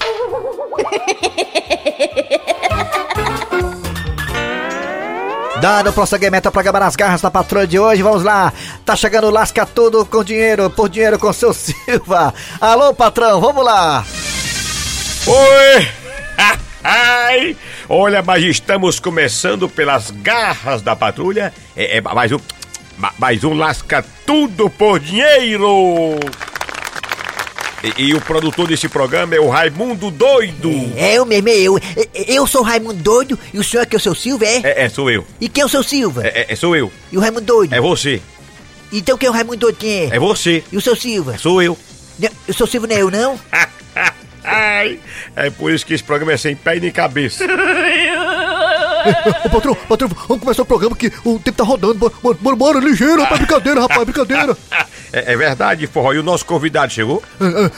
Dando 5.60 5.92
prosseguimento 5.92 6.48
ao 6.48 6.52
programa 6.52 6.80
nas 6.80 6.96
garras 6.96 7.22
da 7.22 7.30
patrulha 7.30 7.66
de 7.66 7.78
hoje, 7.78 8.02
vamos 8.02 8.22
lá. 8.22 8.52
Tá 8.84 8.94
chegando 8.94 9.30
Lasca 9.30 9.64
Tudo 9.64 10.04
com 10.04 10.22
dinheiro, 10.22 10.68
por 10.68 10.88
dinheiro 10.88 11.18
com 11.18 11.32
seu 11.32 11.54
Silva. 11.54 12.34
Alô, 12.60 12.92
patrão, 12.92 13.40
vamos 13.40 13.64
lá. 13.64 14.04
Oi! 15.26 15.88
Ai! 16.84 17.56
Olha, 17.88 18.22
mas 18.22 18.42
estamos 18.44 19.00
começando 19.00 19.68
pelas 19.68 20.10
garras 20.10 20.82
da 20.82 20.94
patrulha. 20.94 21.52
É, 21.74 21.96
é 21.96 22.00
mais 22.02 22.30
um. 22.32 22.38
Ma- 22.98 23.12
Mais 23.18 23.42
um 23.44 23.54
lasca 23.54 24.04
tudo 24.26 24.68
por 24.70 24.98
dinheiro! 25.00 26.18
E, 27.98 28.04
e 28.04 28.14
o 28.14 28.20
produtor 28.20 28.66
desse 28.66 28.88
programa 28.88 29.34
é 29.34 29.40
o 29.40 29.48
Raimundo 29.48 30.10
Doido! 30.10 30.70
É 30.96 31.14
eu 31.14 31.26
mesmo, 31.26 31.48
é 31.48 31.56
eu. 31.58 31.78
Eu 32.14 32.46
sou 32.46 32.62
o 32.62 32.64
Raimundo 32.64 32.94
Doido 33.02 33.38
e 33.52 33.58
o 33.58 33.64
senhor 33.64 33.82
é 33.82 33.86
que 33.86 33.94
é 33.94 33.98
o 33.98 34.00
seu 34.00 34.14
Silva, 34.14 34.46
é? 34.46 34.60
É, 34.64 34.84
é, 34.84 34.88
sou 34.88 35.10
eu. 35.10 35.26
E 35.40 35.48
quem 35.48 35.62
é 35.62 35.66
o 35.66 35.68
seu 35.68 35.82
Silva? 35.82 36.26
É, 36.26 36.46
é, 36.48 36.56
sou 36.56 36.74
eu. 36.74 36.90
E 37.12 37.16
o 37.16 37.20
Raimundo 37.20 37.42
Doido? 37.44 37.74
É 37.74 37.80
você. 37.80 38.22
Então 38.92 39.18
quem 39.18 39.26
é 39.26 39.30
o 39.30 39.34
Raimundo 39.34 39.58
Doido, 39.58 39.76
quem 39.76 40.04
é? 40.10 40.16
É 40.16 40.18
você. 40.18 40.64
E 40.72 40.76
o 40.76 40.80
seu 40.80 40.96
Silva? 40.96 41.36
Sou 41.36 41.60
eu. 41.62 41.76
Não, 42.18 42.30
O 42.48 42.54
seu 42.54 42.66
Silva 42.66 42.86
não 42.86 42.96
é 42.96 43.02
eu, 43.02 43.10
não? 43.10 43.38
Ai! 44.46 44.98
É 45.36 45.48
por 45.50 45.72
isso 45.72 45.84
que 45.86 45.94
esse 45.94 46.04
programa 46.04 46.32
é 46.32 46.36
sem 46.36 46.54
pé 46.54 46.76
e 46.76 46.80
nem 46.80 46.90
cabeça. 46.90 47.44
Ô, 49.44 49.48
patrão, 49.50 49.74
patrão, 49.88 50.08
vamos 50.28 50.42
começar 50.42 50.62
o 50.62 50.66
programa 50.66 50.96
que 50.96 51.12
o 51.24 51.38
tempo 51.38 51.56
tá 51.58 51.64
rodando. 51.64 51.94
Bora, 51.94 52.36
bora, 52.40 52.56
bora, 52.56 52.78
ligeiro, 52.80 53.22
rapaz, 53.22 53.40
brincadeira, 53.40 53.80
rapaz, 53.80 54.04
brincadeira. 54.04 54.56
É, 55.16 55.32
é 55.32 55.36
verdade, 55.36 55.86
forró. 55.86 56.12
E 56.12 56.18
o 56.18 56.24
nosso 56.24 56.44
convidado 56.44 56.92
chegou? 56.92 57.22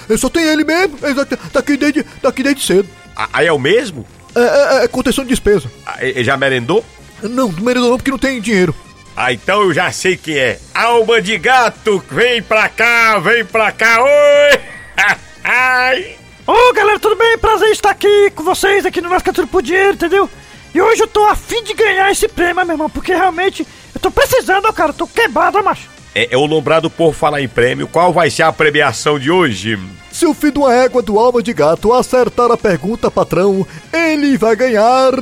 É, 0.09 0.15
é, 0.15 0.17
só 0.17 0.31
tem 0.31 0.43
ele 0.43 0.65
mesmo, 0.65 0.97
é, 1.03 1.13
tá 1.13 1.37
tá 1.53 1.61
aqui 1.61 1.77
desde, 1.77 2.03
tá 2.03 2.31
aqui 2.31 2.43
desde 2.43 2.63
cedo. 2.65 2.89
Ah, 3.15 3.29
Aí 3.31 3.47
é 3.47 3.53
o 3.53 3.59
mesmo? 3.59 4.07
É, 4.35 4.41
é, 4.81 4.85
é 4.85 4.89
contenção 4.89 5.23
de 5.23 5.29
despesa. 5.29 5.71
Ah, 5.85 5.97
Ele 6.01 6.25
já 6.25 6.35
merendou? 6.39 6.83
Não, 7.23 7.53
não 7.53 7.63
mereço 7.63 7.87
não, 7.91 7.99
porque 7.99 8.11
não 8.11 8.17
tem 8.17 8.41
dinheiro. 8.41 8.75
Ah, 9.15 9.35
então 9.35 9.61
eu 9.65 9.75
já 9.75 9.93
sei 9.93 10.17
quem 10.17 10.39
é. 10.39 10.59
Alma 10.75 11.21
de 11.21 11.37
gato, 11.37 12.03
vem 12.11 12.41
pra 12.41 12.71
cá, 12.71 13.19
vem 13.19 13.45
pra 13.45 13.71
cá, 13.71 14.03
oi! 14.03 14.61
Ai! 15.45 16.17
Ô 16.47 16.73
galera, 16.73 16.99
tudo 16.99 17.17
bem? 17.17 17.37
Prazer 17.37 17.69
estar 17.71 17.91
aqui 17.91 18.31
com 18.35 18.43
vocês 18.45 18.87
aqui 18.87 19.03
no 19.03 19.11
nosso 19.11 19.25
Caturo 19.25 19.47
por 19.47 19.61
Dinheiro, 19.63 19.93
entendeu? 19.93 20.31
E 20.77 20.81
hoje 20.83 21.01
eu 21.05 21.09
tô 21.09 21.25
afim 21.25 21.65
de 21.65 21.73
ganhar 21.73 22.13
esse 22.13 22.29
prêmio, 22.29 22.63
meu 22.67 22.75
irmão, 22.75 22.91
porque 22.91 23.15
realmente 23.15 23.67
eu 23.95 23.99
tô 23.99 24.11
precisando, 24.11 24.71
cara, 24.75 24.91
eu 24.91 24.95
tô 24.95 25.07
quebrado, 25.07 25.65
macho. 25.65 25.89
É, 26.15 26.29
é 26.35 26.37
o 26.37 26.45
lombrado 26.45 26.91
por 26.91 27.15
falar 27.15 27.41
em 27.41 27.49
prêmio. 27.49 27.89
Qual 27.89 28.13
vai 28.13 28.29
ser 28.29 28.43
a 28.43 28.53
premiação 28.53 29.19
de 29.19 29.31
hoje? 29.31 29.79
Se 30.13 30.27
o 30.27 30.35
filho 30.35 30.53
de 30.53 30.59
uma 30.59 30.75
égua 30.75 31.01
do 31.01 31.19
alma 31.19 31.43
de 31.43 31.55
gato 31.55 31.95
acertar 31.95 32.51
a 32.51 32.59
pergunta, 32.59 33.11
patrão, 33.11 33.67
ele 33.91 34.37
vai 34.37 34.55
ganhar 34.55 35.13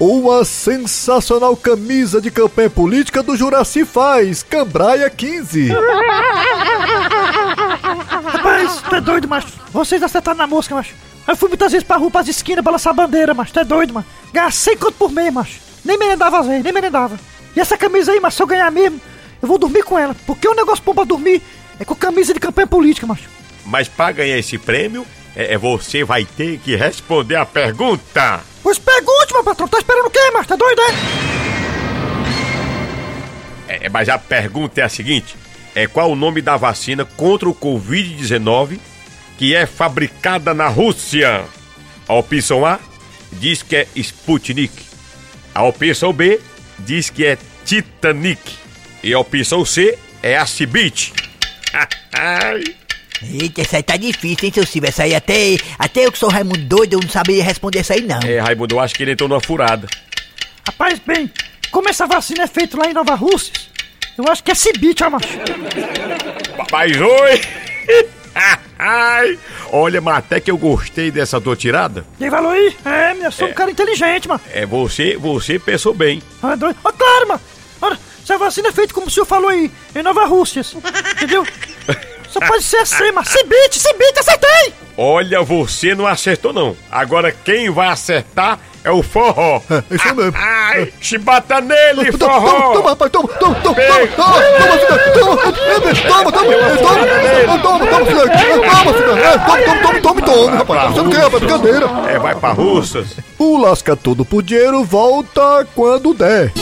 uma 0.00 0.44
sensacional 0.44 1.56
camisa 1.56 2.20
de 2.20 2.32
campanha 2.32 2.68
política 2.68 3.22
do 3.22 3.36
Juraci 3.36 3.84
Faz, 3.84 4.42
Cambraia 4.42 5.08
15. 5.08 5.68
Rapaz, 8.26 8.82
tu 8.82 8.96
é 8.96 9.00
doido, 9.00 9.28
macho. 9.28 9.46
Vocês 9.72 10.02
acertaram 10.02 10.38
na 10.38 10.48
mosca, 10.48 10.74
macho. 10.74 11.06
Eu 11.26 11.36
fui 11.36 11.48
muitas 11.48 11.72
vezes 11.72 11.86
pra 11.86 11.96
rua, 11.96 12.10
pras 12.10 12.28
esquinas, 12.28 12.62
pra 12.62 12.72
lançar 12.72 12.92
bandeira, 12.92 13.34
macho. 13.34 13.52
Tu 13.52 13.60
é 13.60 13.64
doido, 13.64 13.92
mano. 13.92 14.06
Ganhar 14.32 14.52
100 14.52 14.76
conto 14.76 14.92
por 14.92 15.10
mês, 15.10 15.32
macho. 15.32 15.60
Nem 15.84 15.98
merendava 15.98 16.38
às 16.38 16.46
vezes, 16.46 16.62
nem 16.62 16.72
merendava. 16.72 17.18
E 17.54 17.60
essa 17.60 17.76
camisa 17.76 18.12
aí, 18.12 18.20
macho, 18.20 18.36
se 18.36 18.42
eu 18.42 18.46
ganhar 18.46 18.70
mesmo, 18.70 19.00
eu 19.42 19.48
vou 19.48 19.58
dormir 19.58 19.82
com 19.82 19.98
ela. 19.98 20.14
Porque 20.26 20.46
o 20.46 20.54
negócio 20.54 20.84
bom 20.84 20.94
pra 20.94 21.04
dormir 21.04 21.42
é 21.80 21.84
com 21.84 21.94
camisa 21.94 22.32
de 22.32 22.40
campanha 22.40 22.66
política, 22.66 23.06
macho. 23.06 23.28
Mas 23.64 23.88
pra 23.88 24.12
ganhar 24.12 24.38
esse 24.38 24.56
prêmio, 24.56 25.04
é, 25.34 25.54
é 25.54 25.58
você 25.58 26.04
vai 26.04 26.24
ter 26.24 26.58
que 26.58 26.76
responder 26.76 27.36
a 27.36 27.44
pergunta. 27.44 28.40
Pois 28.62 28.78
pergunte, 28.78 29.32
meu 29.32 29.42
patrão. 29.42 29.66
Tá 29.66 29.78
esperando 29.78 30.06
o 30.06 30.10
quê, 30.10 30.30
macho? 30.32 30.48
Tá 30.48 30.56
doido, 30.56 30.80
é? 30.80 30.86
É, 33.68 33.88
mas 33.88 34.08
a 34.08 34.18
pergunta 34.18 34.80
é 34.80 34.84
a 34.84 34.88
seguinte: 34.88 35.36
é 35.74 35.86
qual 35.86 36.10
o 36.10 36.16
nome 36.16 36.40
da 36.40 36.56
vacina 36.56 37.04
contra 37.04 37.48
o 37.48 37.54
Covid-19 37.54 38.78
que 39.38 39.54
é 39.54 39.66
fabricada 39.66 40.54
na 40.54 40.68
Rússia? 40.68 41.44
A 42.08 42.14
opção 42.14 42.64
A, 42.64 42.78
diz 43.32 43.62
que 43.62 43.76
é 43.76 43.86
Sputnik. 43.96 44.72
A 45.54 45.62
opção 45.62 46.12
B 46.12 46.40
diz 46.78 47.10
que 47.10 47.24
é 47.24 47.38
Titanic. 47.64 48.40
E 49.02 49.12
a 49.12 49.18
opção 49.18 49.64
C 49.64 49.98
é 50.22 50.36
a 50.36 50.46
Cibite. 50.46 51.12
Eita, 53.22 53.62
essa 53.62 53.78
aí 53.78 53.82
tá 53.82 53.96
difícil, 53.96 54.46
hein, 54.46 54.52
seu 54.52 54.66
Silvio? 54.66 54.88
Essa 54.88 55.04
aí 55.04 55.14
até, 55.14 55.56
até 55.78 56.04
eu 56.04 56.12
que 56.12 56.18
sou 56.18 56.28
Raimundo 56.28 56.58
doido, 56.58 56.94
eu 56.94 57.00
não 57.00 57.08
sabia 57.08 57.42
responder 57.42 57.78
essa 57.78 57.94
aí, 57.94 58.02
não. 58.02 58.20
é, 58.20 58.38
Raimundo, 58.38 58.74
eu 58.74 58.80
acho 58.80 58.94
que 58.94 59.02
ele 59.02 59.12
entrou 59.12 59.28
numa 59.28 59.40
furada. 59.40 59.88
Rapaz, 60.66 61.00
bem, 61.06 61.30
como 61.70 61.88
essa 61.88 62.06
vacina 62.06 62.42
é 62.44 62.46
feita 62.46 62.76
lá 62.76 62.90
em 62.90 62.92
Nova 62.92 63.14
Rússia, 63.14 63.52
eu 64.18 64.30
acho 64.30 64.44
que 64.44 64.50
é 64.50 64.54
Cibite, 64.54 65.02
ó, 65.02 65.10
macho. 65.10 65.28
Mas 66.70 66.96
oi! 67.00 67.40
Ai, 68.78 69.38
Olha, 69.72 70.00
mas 70.00 70.18
até 70.18 70.40
que 70.40 70.50
eu 70.50 70.58
gostei 70.58 71.10
dessa 71.10 71.40
tua 71.40 71.56
tirada. 71.56 72.04
Tem 72.18 72.30
valor 72.30 72.52
aí? 72.52 72.76
É, 72.84 73.14
minha, 73.14 73.30
sou 73.30 73.48
um 73.48 73.52
cara 73.52 73.70
inteligente, 73.70 74.28
mano. 74.28 74.40
É, 74.52 74.64
você, 74.64 75.16
você 75.16 75.58
pensou 75.58 75.94
bem. 75.94 76.22
Ah, 76.42 76.52
é 76.52 76.56
doido. 76.56 76.76
Ó, 76.84 76.92
claro, 76.92 77.28
mano. 77.28 77.40
Ora, 77.80 77.98
essa 78.22 78.38
vacina 78.38 78.68
é 78.68 78.72
feita 78.72 78.94
como 78.94 79.06
o 79.06 79.10
senhor 79.10 79.26
falou 79.26 79.48
aí, 79.48 79.70
em 79.94 80.02
Nova 80.02 80.24
Rússia, 80.26 80.62
entendeu? 81.16 81.46
Só 82.28 82.40
pode 82.40 82.64
ser 82.64 82.78
assim, 82.78 83.12
mas 83.12 83.28
Cibite, 83.28 83.78
Cibite, 83.78 84.18
acertei! 84.18 84.74
Olha, 84.96 85.42
você 85.42 85.94
não 85.94 86.06
acertou 86.06 86.52
não. 86.52 86.76
Agora 86.90 87.32
quem 87.32 87.70
vai 87.70 87.88
acertar 87.88 88.58
é 88.86 88.90
o 88.92 89.02
forró. 89.02 89.60
É, 89.68 89.82
isso 89.94 90.14
mesmo. 90.14 90.32
Ai, 90.36 90.92
chibata 91.00 91.60
nele, 91.60 92.12
Toma, 92.12 92.34
toma, 92.34 92.48
forró. 92.48 92.72
toma, 92.72 92.88
rapaz, 92.90 93.10
toma, 93.10 93.28
toma, 93.28 93.54
toma, 93.56 93.74
toma, 93.74 93.96
toma, 94.16 94.36
toma, 94.36 94.76
toma, 95.12 95.36
toma, 95.36 95.52
toma, 96.02 96.32
toma, 96.32 96.32
toma, 96.32 96.32
toma, 96.32 97.86
toma, 97.86 98.06
toma, 98.06 99.18
é, 99.18 99.38
toma, 99.38 99.62
toma, 99.64 99.80
toma, 99.82 100.00
toma, 100.00 100.22
toma, 100.22 100.56
rapaz, 100.56 100.92
você 100.94 101.02
não 101.02 101.10
quer, 101.10 101.18
rapaz, 101.18 101.42
brincadeira. 101.42 101.86
É, 102.08 102.18
vai 102.18 102.34
pra 102.36 102.52
Russas. 102.52 103.06
O 103.36 103.58
Lasca 103.58 103.96
por 103.96 104.42
Dinheiro 104.42 104.84
volta 104.84 105.66
quando 105.74 106.14
der. 106.14 106.52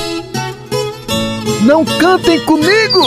Não 1.61 1.85
cantem 1.85 2.41
comigo! 2.41 3.01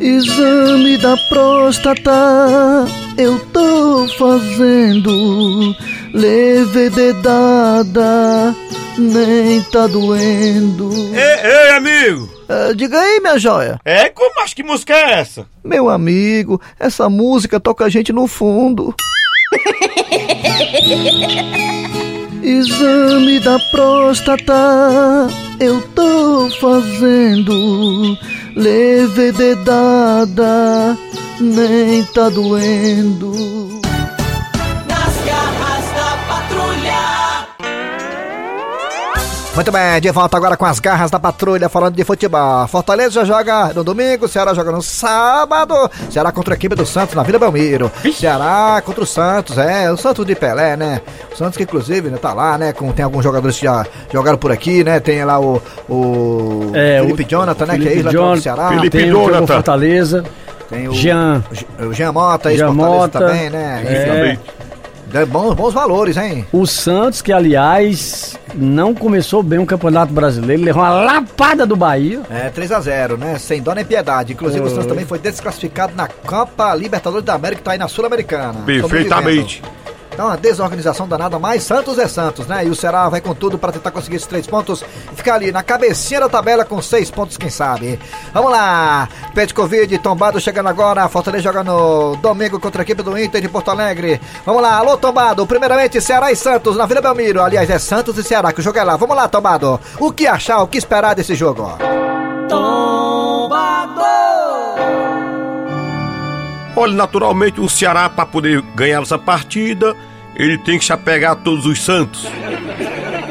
Exame 0.00 0.98
da 0.98 1.16
próstata 1.28 2.86
eu 3.16 3.38
tô 3.46 4.06
fazendo. 4.18 5.74
Leve 6.12 6.90
dedada, 6.90 8.54
nem 8.98 9.62
tá 9.62 9.86
doendo. 9.86 10.90
Ei, 11.14 11.50
ei, 11.50 11.70
amigo. 11.70 12.28
Ah, 12.48 12.72
diga 12.74 13.00
aí, 13.00 13.20
minha 13.20 13.38
joia. 13.38 13.80
É, 13.84 14.08
como 14.10 14.40
acho 14.40 14.54
que 14.54 14.62
música 14.62 14.94
é 14.94 15.20
essa? 15.20 15.46
Meu 15.64 15.88
amigo, 15.88 16.60
essa 16.78 17.08
música 17.08 17.58
toca 17.58 17.84
a 17.84 17.88
gente 17.88 18.12
no 18.12 18.26
fundo. 18.26 18.94
Exame 22.44 23.40
da 23.40 23.58
próstata 23.70 25.28
eu 25.58 25.80
tô 25.94 26.50
fazendo. 26.60 28.18
Leve 28.54 29.32
dedada, 29.32 30.94
nem 31.40 32.04
tá 32.04 32.28
doendo. 32.28 33.80
Muito 39.54 39.70
bem, 39.70 40.00
de 40.00 40.10
volta 40.10 40.36
agora 40.36 40.56
com 40.56 40.64
as 40.64 40.80
garras 40.80 41.12
da 41.12 41.18
patrulha 41.20 41.68
falando 41.68 41.94
de 41.94 42.02
futebol. 42.02 42.66
Fortaleza 42.66 43.12
já 43.12 43.24
joga 43.24 43.72
no 43.72 43.84
domingo, 43.84 44.26
Ceará 44.26 44.52
joga 44.52 44.72
no 44.72 44.82
sábado. 44.82 45.88
Ceará 46.10 46.32
contra 46.32 46.54
a 46.54 46.56
equipe 46.56 46.74
do 46.74 46.84
Santos 46.84 47.14
na 47.14 47.22
Vila 47.22 47.38
Belmiro. 47.38 47.90
Ceará 48.12 48.82
contra 48.84 49.04
o 49.04 49.06
Santos, 49.06 49.56
é, 49.56 49.88
o 49.92 49.96
Santos 49.96 50.26
de 50.26 50.34
Pelé, 50.34 50.76
né? 50.76 51.00
O 51.32 51.36
Santos 51.36 51.56
que 51.56 51.62
inclusive 51.62 52.10
né, 52.10 52.18
tá 52.20 52.32
lá, 52.34 52.58
né? 52.58 52.72
Com, 52.72 52.90
tem 52.90 53.04
alguns 53.04 53.22
jogadores 53.22 53.56
que 53.56 53.64
já 53.64 53.86
jogaram 54.12 54.38
por 54.38 54.50
aqui, 54.50 54.82
né? 54.82 54.98
Tem 54.98 55.24
lá 55.24 55.38
o, 55.38 55.62
o 55.88 56.72
É, 56.74 56.98
Felipe 57.00 57.22
o 57.22 57.28
Jonathan, 57.28 57.66
né? 57.66 57.74
que 57.78 57.82
é 57.86 57.90
Felipe 57.90 57.98
ex-lateral 58.08 58.24
do 58.34 58.40
Jonathan, 58.40 58.42
Ceará. 58.42 58.68
Felipe 58.70 58.90
tem 58.98 59.12
o 59.12 59.24
Jonathan. 59.24 59.46
Fortaleza, 59.46 60.24
Tem 60.68 60.88
o 60.88 60.92
Jean. 60.94 61.44
o 61.78 61.92
Jean 61.92 62.10
Mota, 62.12 62.50
ex-Fortaleza 62.52 63.08
também, 63.08 63.50
né? 63.50 63.82
é. 63.86 64.38
Bons, 65.24 65.54
bons 65.54 65.72
valores, 65.72 66.16
hein? 66.16 66.44
O 66.52 66.66
Santos, 66.66 67.22
que 67.22 67.32
aliás 67.32 68.36
não 68.54 68.94
começou 68.94 69.42
bem 69.42 69.58
o 69.58 69.66
Campeonato 69.66 70.12
Brasileiro, 70.12 70.62
levou 70.62 70.82
uma 70.82 70.90
lapada 70.90 71.64
do 71.64 71.76
Bahia. 71.76 72.22
É, 72.30 72.50
3x0, 72.50 73.16
né? 73.16 73.38
Sem 73.38 73.62
dó 73.62 73.72
nem 73.74 73.84
piedade. 73.84 74.32
Inclusive, 74.32 74.64
o 74.64 74.68
Santos 74.68 74.86
também 74.86 75.04
foi 75.04 75.18
desclassificado 75.18 75.94
na 75.94 76.08
Copa 76.08 76.74
Libertadores 76.74 77.24
da 77.24 77.34
América, 77.34 77.58
que 77.58 77.64
tá 77.64 77.72
aí 77.72 77.78
na 77.78 77.88
Sul-Americana. 77.88 78.60
Perfeitamente. 78.64 79.62
Então, 80.14 80.26
uma 80.26 80.36
desorganização 80.36 81.08
danada, 81.08 81.40
mas 81.40 81.64
Santos 81.64 81.98
é 81.98 82.06
Santos, 82.06 82.46
né? 82.46 82.64
E 82.64 82.70
o 82.70 82.74
Ceará 82.74 83.08
vai 83.08 83.20
com 83.20 83.34
tudo 83.34 83.58
pra 83.58 83.72
tentar 83.72 83.90
conseguir 83.90 84.14
esses 84.14 84.28
três 84.28 84.46
pontos 84.46 84.84
e 85.12 85.16
ficar 85.16 85.34
ali 85.34 85.50
na 85.50 85.60
cabecinha 85.60 86.20
da 86.20 86.28
tabela 86.28 86.64
com 86.64 86.80
seis 86.80 87.10
pontos, 87.10 87.36
quem 87.36 87.50
sabe. 87.50 87.98
Vamos 88.32 88.52
lá! 88.52 89.08
Pet 89.34 89.52
Covid, 89.52 89.98
tombado 89.98 90.38
chegando 90.38 90.68
agora. 90.68 91.08
Fortaleza 91.08 91.42
joga 91.42 91.64
no 91.64 92.14
domingo 92.16 92.60
contra 92.60 92.82
a 92.82 92.84
equipe 92.84 93.02
do 93.02 93.18
Inter 93.18 93.40
de 93.40 93.48
Porto 93.48 93.72
Alegre. 93.72 94.20
Vamos 94.46 94.62
lá, 94.62 94.76
alô, 94.76 94.96
tombado. 94.96 95.44
Primeiramente, 95.48 96.00
Ceará 96.00 96.30
e 96.30 96.36
Santos 96.36 96.76
na 96.76 96.86
Vila 96.86 97.00
Belmiro. 97.00 97.42
Aliás, 97.42 97.68
é 97.68 97.78
Santos 97.80 98.16
e 98.16 98.22
Ceará 98.22 98.52
que 98.52 98.60
o 98.60 98.62
jogo 98.62 98.78
é 98.78 98.84
lá. 98.84 98.96
Vamos 98.96 99.16
lá, 99.16 99.26
tombado. 99.26 99.80
O 99.98 100.12
que 100.12 100.28
achar, 100.28 100.62
o 100.62 100.68
que 100.68 100.78
esperar 100.78 101.16
desse 101.16 101.34
jogo? 101.34 101.76
Olha, 106.76 106.92
naturalmente 106.92 107.60
o 107.60 107.68
Ceará, 107.68 108.08
para 108.08 108.26
poder 108.26 108.60
ganhar 108.74 109.02
essa 109.02 109.18
partida, 109.18 109.94
ele 110.34 110.58
tem 110.58 110.78
que 110.78 110.84
se 110.84 110.92
apegar 110.92 111.32
a 111.32 111.36
todos 111.36 111.66
os 111.66 111.82
Santos. 111.82 112.26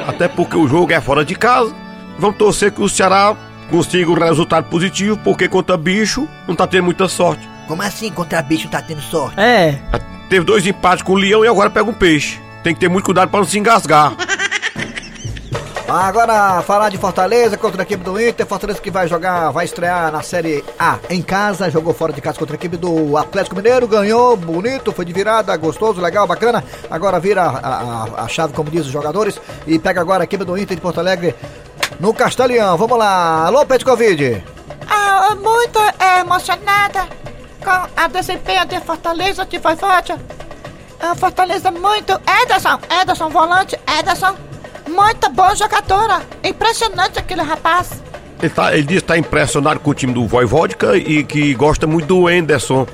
Até 0.08 0.28
porque 0.28 0.56
o 0.56 0.68
jogo 0.68 0.92
é 0.94 1.02
fora 1.02 1.26
de 1.26 1.36
casa. 1.36 1.76
Vamos 2.18 2.38
torcer 2.38 2.72
que 2.72 2.82
o 2.82 2.88
Ceará 2.90 3.36
consiga 3.70 4.10
um 4.10 4.14
resultado 4.14 4.70
positivo, 4.70 5.18
porque 5.24 5.48
contra 5.48 5.76
bicho 5.76 6.28
não 6.48 6.56
tá 6.56 6.68
tendo 6.68 6.86
muita 6.86 7.08
sorte. 7.08 7.48
Como 7.68 7.82
assim 7.82 8.12
contra 8.12 8.42
bicho 8.42 8.70
tá 8.70 8.82
tendo 8.82 9.02
sorte? 9.02 9.40
É, 9.40 9.80
Teve 10.30 10.46
dois 10.46 10.66
empates 10.66 11.04
com 11.04 11.14
o 11.14 11.16
Leão 11.16 11.46
e 11.46 11.48
agora 11.48 11.70
pega 11.70 11.88
um 11.90 11.94
peixe. 11.94 12.42
Tem 12.64 12.74
que 12.74 12.80
ter 12.80 12.90
muito 12.90 13.06
cuidado 13.06 13.30
para 13.30 13.40
não 13.40 13.46
se 13.46 13.60
engasgar. 13.60 14.14
Agora, 15.88 16.62
falar 16.64 16.90
de 16.90 16.98
Fortaleza 16.98 17.58
contra 17.58 17.82
a 17.82 17.84
equipe 17.84 18.04
do 18.04 18.20
Inter. 18.20 18.46
Fortaleza 18.48 18.80
que 18.82 18.90
vai 18.90 19.08
jogar, 19.08 19.52
vai 19.52 19.66
estrear 19.66 20.12
na 20.12 20.22
Série 20.24 20.64
A 20.80 20.98
em 21.10 21.22
casa. 21.22 21.70
Jogou 21.70 21.94
fora 21.94 22.14
de 22.14 22.22
casa 22.22 22.40
contra 22.40 22.56
a 22.56 22.58
equipe 22.58 22.78
do 22.78 23.18
Atlético 23.18 23.56
Mineiro. 23.56 23.88
Ganhou, 23.88 24.36
bonito, 24.38 24.92
foi 24.92 25.04
de 25.06 25.14
virada, 25.14 25.56
gostoso, 25.58 26.02
legal, 26.02 26.26
bacana. 26.26 26.64
Agora 26.90 27.20
vira 27.20 27.44
a, 27.44 27.48
a- 28.18 28.24
a 28.24 28.28
chave, 28.28 28.54
como 28.54 28.72
diz 28.72 28.86
os 28.86 28.92
jogadores. 28.92 29.40
E 29.68 29.78
pega 29.78 30.00
agora 30.02 30.24
a 30.24 30.26
equipe 30.26 30.44
do 30.46 30.58
Inter 30.58 30.76
de 30.76 30.82
Porto 30.82 31.00
Alegre 31.00 31.36
no 32.00 32.14
Castelhão. 32.14 32.78
Vamos 32.78 32.98
lá. 32.98 33.46
Alô, 33.46 33.66
Pet 33.66 33.84
Covid. 33.84 34.44
Ah, 34.90 35.36
muito 35.36 35.80
emocionada 36.22 37.08
com 37.64 37.88
a 38.02 38.08
desempenho 38.08 38.66
de 38.66 38.80
Fortaleza 38.82 39.48
foi 39.62 39.76
forte. 39.76 40.14
A 41.00 41.14
Fortaleza 41.14 41.70
muito. 41.72 42.20
Ederson, 42.42 42.80
Ederson, 43.02 43.30
volante, 43.30 43.78
Ederson. 44.00 44.34
Muito 44.88 45.30
boa 45.30 45.56
jogadora. 45.56 46.22
Impressionante 46.44 47.20
aquele 47.20 47.42
rapaz. 47.42 48.02
Ele, 48.42 48.50
tá, 48.50 48.74
ele 48.74 48.84
diz 48.84 48.98
que 48.98 49.04
está 49.04 49.18
impressionado 49.18 49.80
com 49.80 49.92
o 49.92 49.94
time 49.94 50.14
do 50.14 50.28
Voivodka 50.28 50.98
e 50.98 51.24
que 51.24 51.54
gosta 51.54 51.88
muito 51.88 52.08
do 52.08 52.30
Enderson. 52.30 52.86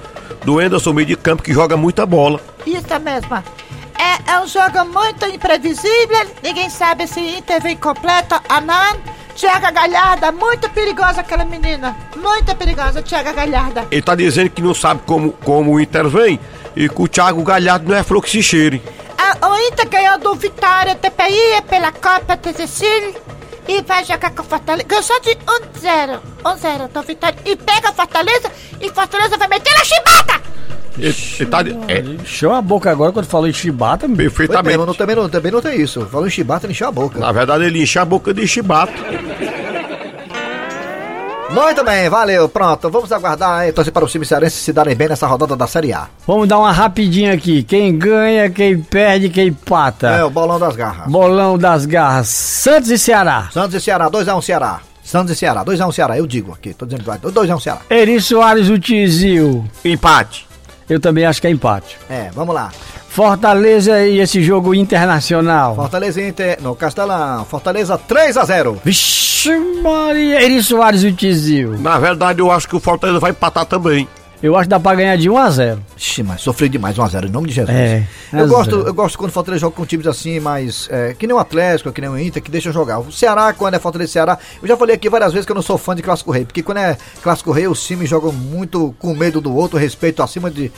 Do 0.44 0.62
Enderson, 0.62 0.94
meio 0.94 1.08
de 1.08 1.16
campo, 1.16 1.42
que 1.42 1.54
joga 1.54 1.76
muita 1.76 2.06
bola. 2.06 2.40
Isso 2.66 3.00
mesmo. 3.04 3.44
É, 3.98 4.32
é 4.32 4.40
um 4.40 4.48
jogo 4.48 4.86
muito 4.86 5.26
imprevisível. 5.26 6.28
Ninguém 6.42 6.70
sabe 6.70 7.08
se 7.08 7.20
Inter 7.20 7.62
vem 7.62 7.76
completa 7.76 8.42
ou 8.50 8.62
não. 8.62 9.20
Tiaga 9.36 9.72
Galharda, 9.72 10.32
muito 10.32 10.70
perigosa 10.70 11.22
aquela 11.22 11.46
menina. 11.46 11.96
Muito 12.16 12.56
perigosa, 12.56 13.02
Tiaga 13.02 13.32
Galharda. 13.32 13.88
Ele 13.90 14.02
tá 14.02 14.14
dizendo 14.14 14.50
que 14.50 14.62
não 14.62 14.74
sabe 14.74 15.02
como, 15.06 15.32
como 15.32 15.72
o 15.72 15.80
Inter 15.80 16.08
vem 16.08 16.40
e 16.76 16.88
que 16.88 17.02
o 17.02 17.08
Thiago 17.08 17.42
Galhardo 17.44 17.90
não 17.90 17.96
é 17.96 18.04
flor 18.04 18.22
que 18.22 18.30
se 18.30 18.44
cheire. 18.44 18.82
A, 19.60 19.68
Inter 19.68 19.90
ganhou 19.90 20.18
do 20.20 20.36
Vitória 20.36 20.96
TPI 20.96 21.62
pela 21.68 21.92
Copa 21.92 22.40
Sicília 22.56 23.14
e 23.68 23.82
vai 23.82 24.06
jogar 24.06 24.32
com 24.32 24.42
o 24.42 24.46
Fortaleza. 24.46 24.88
Ganhou 24.88 25.04
só 25.04 25.20
de 25.20 25.32
1-0. 25.32 26.20
1-0 26.44 26.88
do 26.88 27.02
Vitória. 27.02 27.38
E 27.46 27.56
pega 27.58 27.90
a 27.90 27.94
Fortaleza 27.94 28.52
e 28.80 28.90
Fortaleza 28.90 29.38
vai 29.38 29.48
meter 29.50 29.74
na 29.78 29.84
chibata! 29.84 30.42
Ele 30.98 31.50
tá, 31.50 31.60
é, 31.88 32.00
encheu 32.00 32.54
a 32.54 32.62
boca 32.62 32.92
agora 32.92 33.12
quando 33.12 33.26
falou 33.26 33.48
em 33.48 33.54
chibata. 33.54 34.06
Foi 34.08 34.16
perfeitamente. 34.16 34.68
mesmo, 34.68 34.86
não, 34.86 34.94
também, 34.94 35.16
não, 35.16 35.30
também 35.30 35.52
não 35.52 35.62
tem 35.62 35.80
isso. 35.80 36.06
Falou 36.08 36.28
em 36.28 36.30
chibata, 36.30 36.66
ele 36.66 36.74
encheu 36.74 36.88
a 36.88 36.92
boca. 36.92 37.20
Na 37.20 37.32
verdade, 37.32 37.66
ele 37.66 37.82
enche 37.82 38.00
a 38.00 38.06
boca 38.06 38.34
de 38.34 38.46
chibato. 38.48 38.94
Muito 41.52 41.84
bem, 41.84 42.08
valeu. 42.10 42.48
Pronto, 42.48 42.90
vamos 42.92 43.12
aguardar 43.12 43.68
e 43.68 43.72
torcer 43.72 43.92
para 43.92 44.06
os 44.06 44.12
times 44.12 44.28
cearenses 44.28 44.60
se 44.60 44.72
darem 44.72 44.96
bem 44.96 45.10
nessa 45.10 45.26
rodada 45.26 45.56
da 45.56 45.66
Série 45.66 45.92
A. 45.92 46.08
Vamos 46.28 46.48
dar 46.48 46.60
uma 46.60 46.72
rapidinha 46.72 47.34
aqui. 47.34 47.64
Quem 47.64 47.98
ganha, 47.98 48.50
quem 48.50 48.80
perde, 48.80 49.30
quem 49.30 49.48
empata. 49.48 50.10
É, 50.10 50.24
o 50.24 50.30
bolão 50.30 50.60
das 50.60 50.76
garras. 50.76 51.08
Bolão 51.12 51.58
das 51.58 51.86
garras. 51.86 52.28
Santos 52.28 52.92
e 52.92 53.00
Ceará. 53.00 53.50
Santos 53.52 53.74
e 53.74 53.82
Ceará, 53.82 54.10
2x1 54.10 54.42
Ceará. 54.44 54.80
Santos 55.04 55.34
e 55.34 55.36
Ceará, 55.36 55.66
2x1 55.66 55.92
Ceará, 55.92 56.18
eu 56.20 56.28
digo 56.28 56.54
aqui, 56.54 56.72
tô 56.72 56.86
dizendo 56.86 57.02
que 57.02 57.08
vai. 57.08 57.18
2x1 57.18 57.60
Ceará. 57.60 57.82
Eri 57.90 58.22
Soares, 58.22 58.70
o 58.70 58.78
Tizil. 58.78 59.66
Empate. 59.84 60.49
Eu 60.90 61.00
também 61.00 61.26
acho 61.26 61.40
que 61.40 61.48
é 61.48 61.52
empate. 61.52 61.98
É, 62.10 62.30
vamos 62.34 62.54
lá. 62.56 62.72
Fortaleza 63.08 64.06
e 64.06 64.20
esse 64.20 64.42
jogo 64.42 64.74
internacional. 64.74 65.76
Fortaleza 65.76 66.22
e 66.22 66.30
Inter 66.30 66.58
no 66.62 66.76
Castelão. 66.76 67.46
Fortaleza 67.46 67.98
3 67.98 68.38
a 68.38 68.46
0 68.46 68.80
Vixe 68.84 69.52
Maria, 69.82 70.42
Eri 70.42 70.62
Soares 70.64 71.04
e 71.04 71.08
o 71.08 71.14
Tizil. 71.14 71.78
Na 71.80 71.98
verdade, 72.00 72.40
eu 72.40 72.52
acho 72.52 72.68
que 72.68 72.76
o 72.76 72.80
Fortaleza 72.80 73.20
vai 73.20 73.32
empatar 73.32 73.66
também. 73.66 74.08
Eu 74.42 74.56
acho 74.56 74.64
que 74.64 74.70
dá 74.70 74.80
pra 74.80 74.96
ganhar 74.96 75.18
de 75.18 75.30
1 75.30 75.38
a 75.38 75.50
0 75.50 75.82
Ixi, 75.98 76.24
mas 76.24 76.40
sofri 76.42 76.70
demais 76.70 76.96
1x0 76.98 77.26
em 77.28 77.30
nome 77.30 77.50
de 77.50 77.56
Jesus. 77.56 77.76
É, 77.78 78.08
eu, 78.32 78.40
1 78.40 78.44
a 78.44 78.46
gosto, 78.48 78.76
0. 78.78 78.88
eu 78.88 78.94
gosto 78.94 79.18
quando 79.18 79.30
o 79.30 79.34
Fortaleza 79.34 79.60
joga 79.62 79.76
com 79.76 79.86
times 79.86 80.08
assim, 80.08 80.40
mas 80.40 80.88
é, 80.90 81.14
que 81.14 81.28
nem 81.28 81.36
o 81.36 81.40
Atlético, 81.40 81.92
que 81.92 82.00
nem 82.00 82.10
o 82.10 82.18
Inter, 82.18 82.42
que 82.42 82.50
deixam 82.50 82.72
jogar. 82.72 83.00
O 83.00 83.12
Ceará, 83.12 83.52
quando 83.52 83.74
é 83.74 83.80
Fortaleza 83.80 84.10
e 84.10 84.14
Ceará, 84.14 84.38
eu 84.62 84.68
já 84.68 84.78
falei 84.78 84.96
aqui 84.96 85.10
várias 85.10 85.34
vezes 85.34 85.46
que 85.46 85.52
eu 85.52 85.56
não 85.56 85.62
sou 85.62 85.78
fã 85.78 85.94
de 85.94 86.02
Clássico 86.02 86.32
Rei, 86.32 86.46
porque 86.46 86.64
quando 86.64 86.78
é 86.78 86.98
Clássico 87.22 87.52
Rei, 87.52 87.68
os 87.68 87.86
times 87.86 88.10
jogam 88.10 88.32
muito 88.32 88.96
com 88.98 89.14
medo 89.14 89.42
do 89.42 89.54
outro, 89.54 89.78
respeito 89.78 90.24
acima 90.24 90.50
de. 90.50 90.72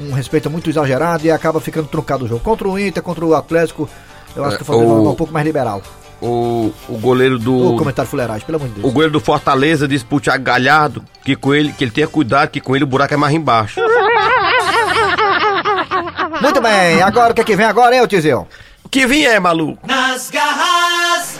Um 0.00 0.12
respeito 0.12 0.48
muito 0.50 0.68
exagerado 0.70 1.24
e 1.26 1.30
acaba 1.30 1.60
ficando 1.60 1.88
truncado 1.88 2.24
o 2.24 2.28
jogo. 2.28 2.40
Contra 2.40 2.68
o 2.68 2.78
Inter, 2.78 3.02
contra 3.02 3.24
o 3.24 3.34
Atlético, 3.34 3.88
eu 4.36 4.44
acho 4.44 4.54
É, 4.54 4.56
que 4.56 4.62
o 4.62 4.66
Fortaleza 4.66 4.92
o- 4.94 5.06
é 5.06 5.10
um 5.10 5.14
pouco 5.14 5.32
mais 5.32 5.44
liberal. 5.46 5.82
O, 6.20 6.72
o 6.88 6.98
goleiro 6.98 7.36
O 7.36 7.38
do. 7.38 7.76
comentário 7.76 8.10
fuleiragem, 8.10 8.44
pelo 8.44 8.56
amor 8.56 8.68
de 8.68 8.80
O 8.80 8.82
Deus. 8.82 8.92
goleiro 8.92 9.12
do 9.12 9.20
Fortaleza 9.20 9.86
disse 9.86 10.04
pro 10.04 10.18
Thiago 10.18 10.42
Galhardo 10.42 11.04
que 11.24 11.36
com 11.36 11.54
ele, 11.54 11.72
que 11.72 11.84
ele 11.84 11.90
tenha 11.92 12.08
cuidado, 12.08 12.48
que 12.50 12.60
com 12.60 12.74
ele 12.74 12.84
o 12.84 12.88
buraco 12.88 13.14
é 13.14 13.16
mais 13.16 13.34
embaixo. 13.34 13.80
Muito 16.42 16.60
bem, 16.60 17.02
agora 17.02 17.32
o 17.32 17.34
que 17.34 17.40
é 17.40 17.44
que 17.44 17.56
vem 17.56 17.66
agora, 17.66 17.96
hein, 17.96 18.06
Tizil? 18.06 18.46
O 18.84 18.88
que 18.88 19.06
vinha 19.06 19.30
é, 19.30 19.40
maluco? 19.40 19.86
Nas 19.86 20.30
garras 20.30 21.36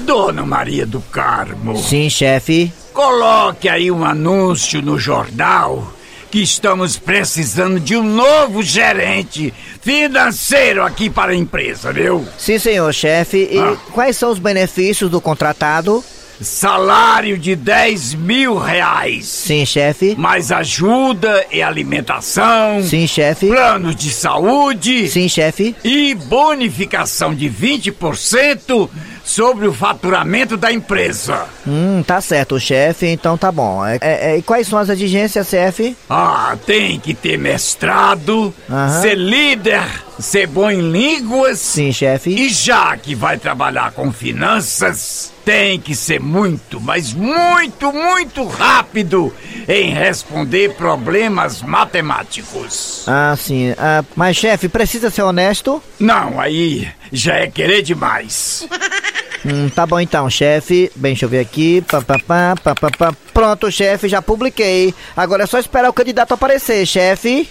Dona 0.00 0.44
Maria 0.44 0.86
do 0.86 1.00
Carmo, 1.00 1.76
Sim, 1.78 2.08
chefe. 2.10 2.72
coloque 2.92 3.68
aí 3.68 3.90
um 3.90 4.04
anúncio 4.04 4.80
no 4.82 4.98
jornal 4.98 5.92
que 6.30 6.42
estamos 6.42 6.96
precisando 6.98 7.78
de 7.80 7.96
um 7.96 8.02
novo 8.02 8.62
gerente 8.62 9.52
financeiro 9.80 10.82
aqui 10.84 11.08
para 11.08 11.32
a 11.32 11.36
empresa, 11.36 11.92
viu? 11.92 12.26
Sim, 12.38 12.58
senhor, 12.58 12.92
chefe. 12.92 13.48
E 13.50 13.58
Ah. 13.58 13.76
quais 13.92 14.16
são 14.16 14.30
os 14.30 14.38
benefícios 14.38 15.10
do 15.10 15.20
contratado? 15.20 16.04
Salário 16.38 17.38
de 17.38 17.56
10 17.56 18.12
mil 18.12 18.58
reais. 18.58 19.24
Sim, 19.26 19.64
chefe. 19.64 20.14
Mais 20.18 20.52
ajuda 20.52 21.46
e 21.50 21.62
alimentação. 21.62 22.82
Sim, 22.82 23.06
chefe. 23.06 23.46
Plano 23.48 23.94
de 23.94 24.10
saúde. 24.12 25.08
Sim, 25.08 25.28
chefe. 25.30 25.74
E 25.82 26.14
bonificação 26.14 27.34
de 27.34 27.48
20% 27.48 28.90
sobre 29.26 29.66
o 29.66 29.72
faturamento 29.72 30.56
da 30.56 30.72
empresa. 30.72 31.46
Hum, 31.66 32.00
tá 32.06 32.20
certo, 32.20 32.60
chefe, 32.60 33.06
então 33.08 33.36
tá 33.36 33.50
bom. 33.50 33.84
É, 33.84 33.98
é, 34.00 34.30
é, 34.30 34.38
e 34.38 34.42
quais 34.42 34.68
são 34.68 34.78
as 34.78 34.88
exigências, 34.88 35.48
chefe? 35.48 35.96
Ah, 36.08 36.56
tem 36.64 37.00
que 37.00 37.12
ter 37.12 37.36
mestrado, 37.36 38.54
Aham. 38.70 39.02
ser 39.02 39.16
líder, 39.16 39.82
ser 40.20 40.46
bom 40.46 40.70
em 40.70 40.92
línguas. 40.92 41.58
Sim, 41.58 41.92
chefe. 41.92 42.30
E 42.30 42.48
já 42.48 42.96
que 42.96 43.16
vai 43.16 43.36
trabalhar 43.36 43.90
com 43.90 44.12
finanças, 44.12 45.32
tem 45.44 45.80
que 45.80 45.96
ser 45.96 46.20
muito, 46.20 46.80
mas 46.80 47.12
muito, 47.12 47.92
muito 47.92 48.46
rápido 48.46 49.34
em 49.68 49.92
responder 49.92 50.74
problemas 50.74 51.62
matemáticos. 51.62 53.02
Ah, 53.08 53.34
sim. 53.36 53.74
Ah, 53.76 54.04
mas, 54.14 54.36
chefe, 54.36 54.68
precisa 54.68 55.10
ser 55.10 55.22
honesto? 55.22 55.82
Não, 55.98 56.40
aí 56.40 56.88
já 57.12 57.34
é 57.34 57.48
querer 57.48 57.82
demais. 57.82 58.66
Hum, 59.48 59.68
tá 59.68 59.86
bom 59.86 60.00
então, 60.00 60.28
chefe. 60.28 60.90
Bem, 60.96 61.12
deixa 61.12 61.24
eu 61.26 61.28
ver 61.28 61.38
aqui. 61.40 61.80
Pá, 61.82 62.00
pá, 62.02 62.18
pá, 62.18 62.54
pá, 62.62 62.74
pá, 62.74 62.90
pá. 62.90 63.16
Pronto, 63.32 63.70
chefe, 63.70 64.08
já 64.08 64.20
publiquei. 64.20 64.92
Agora 65.16 65.44
é 65.44 65.46
só 65.46 65.58
esperar 65.58 65.88
o 65.88 65.92
candidato 65.92 66.34
aparecer, 66.34 66.84
chefe. 66.86 67.48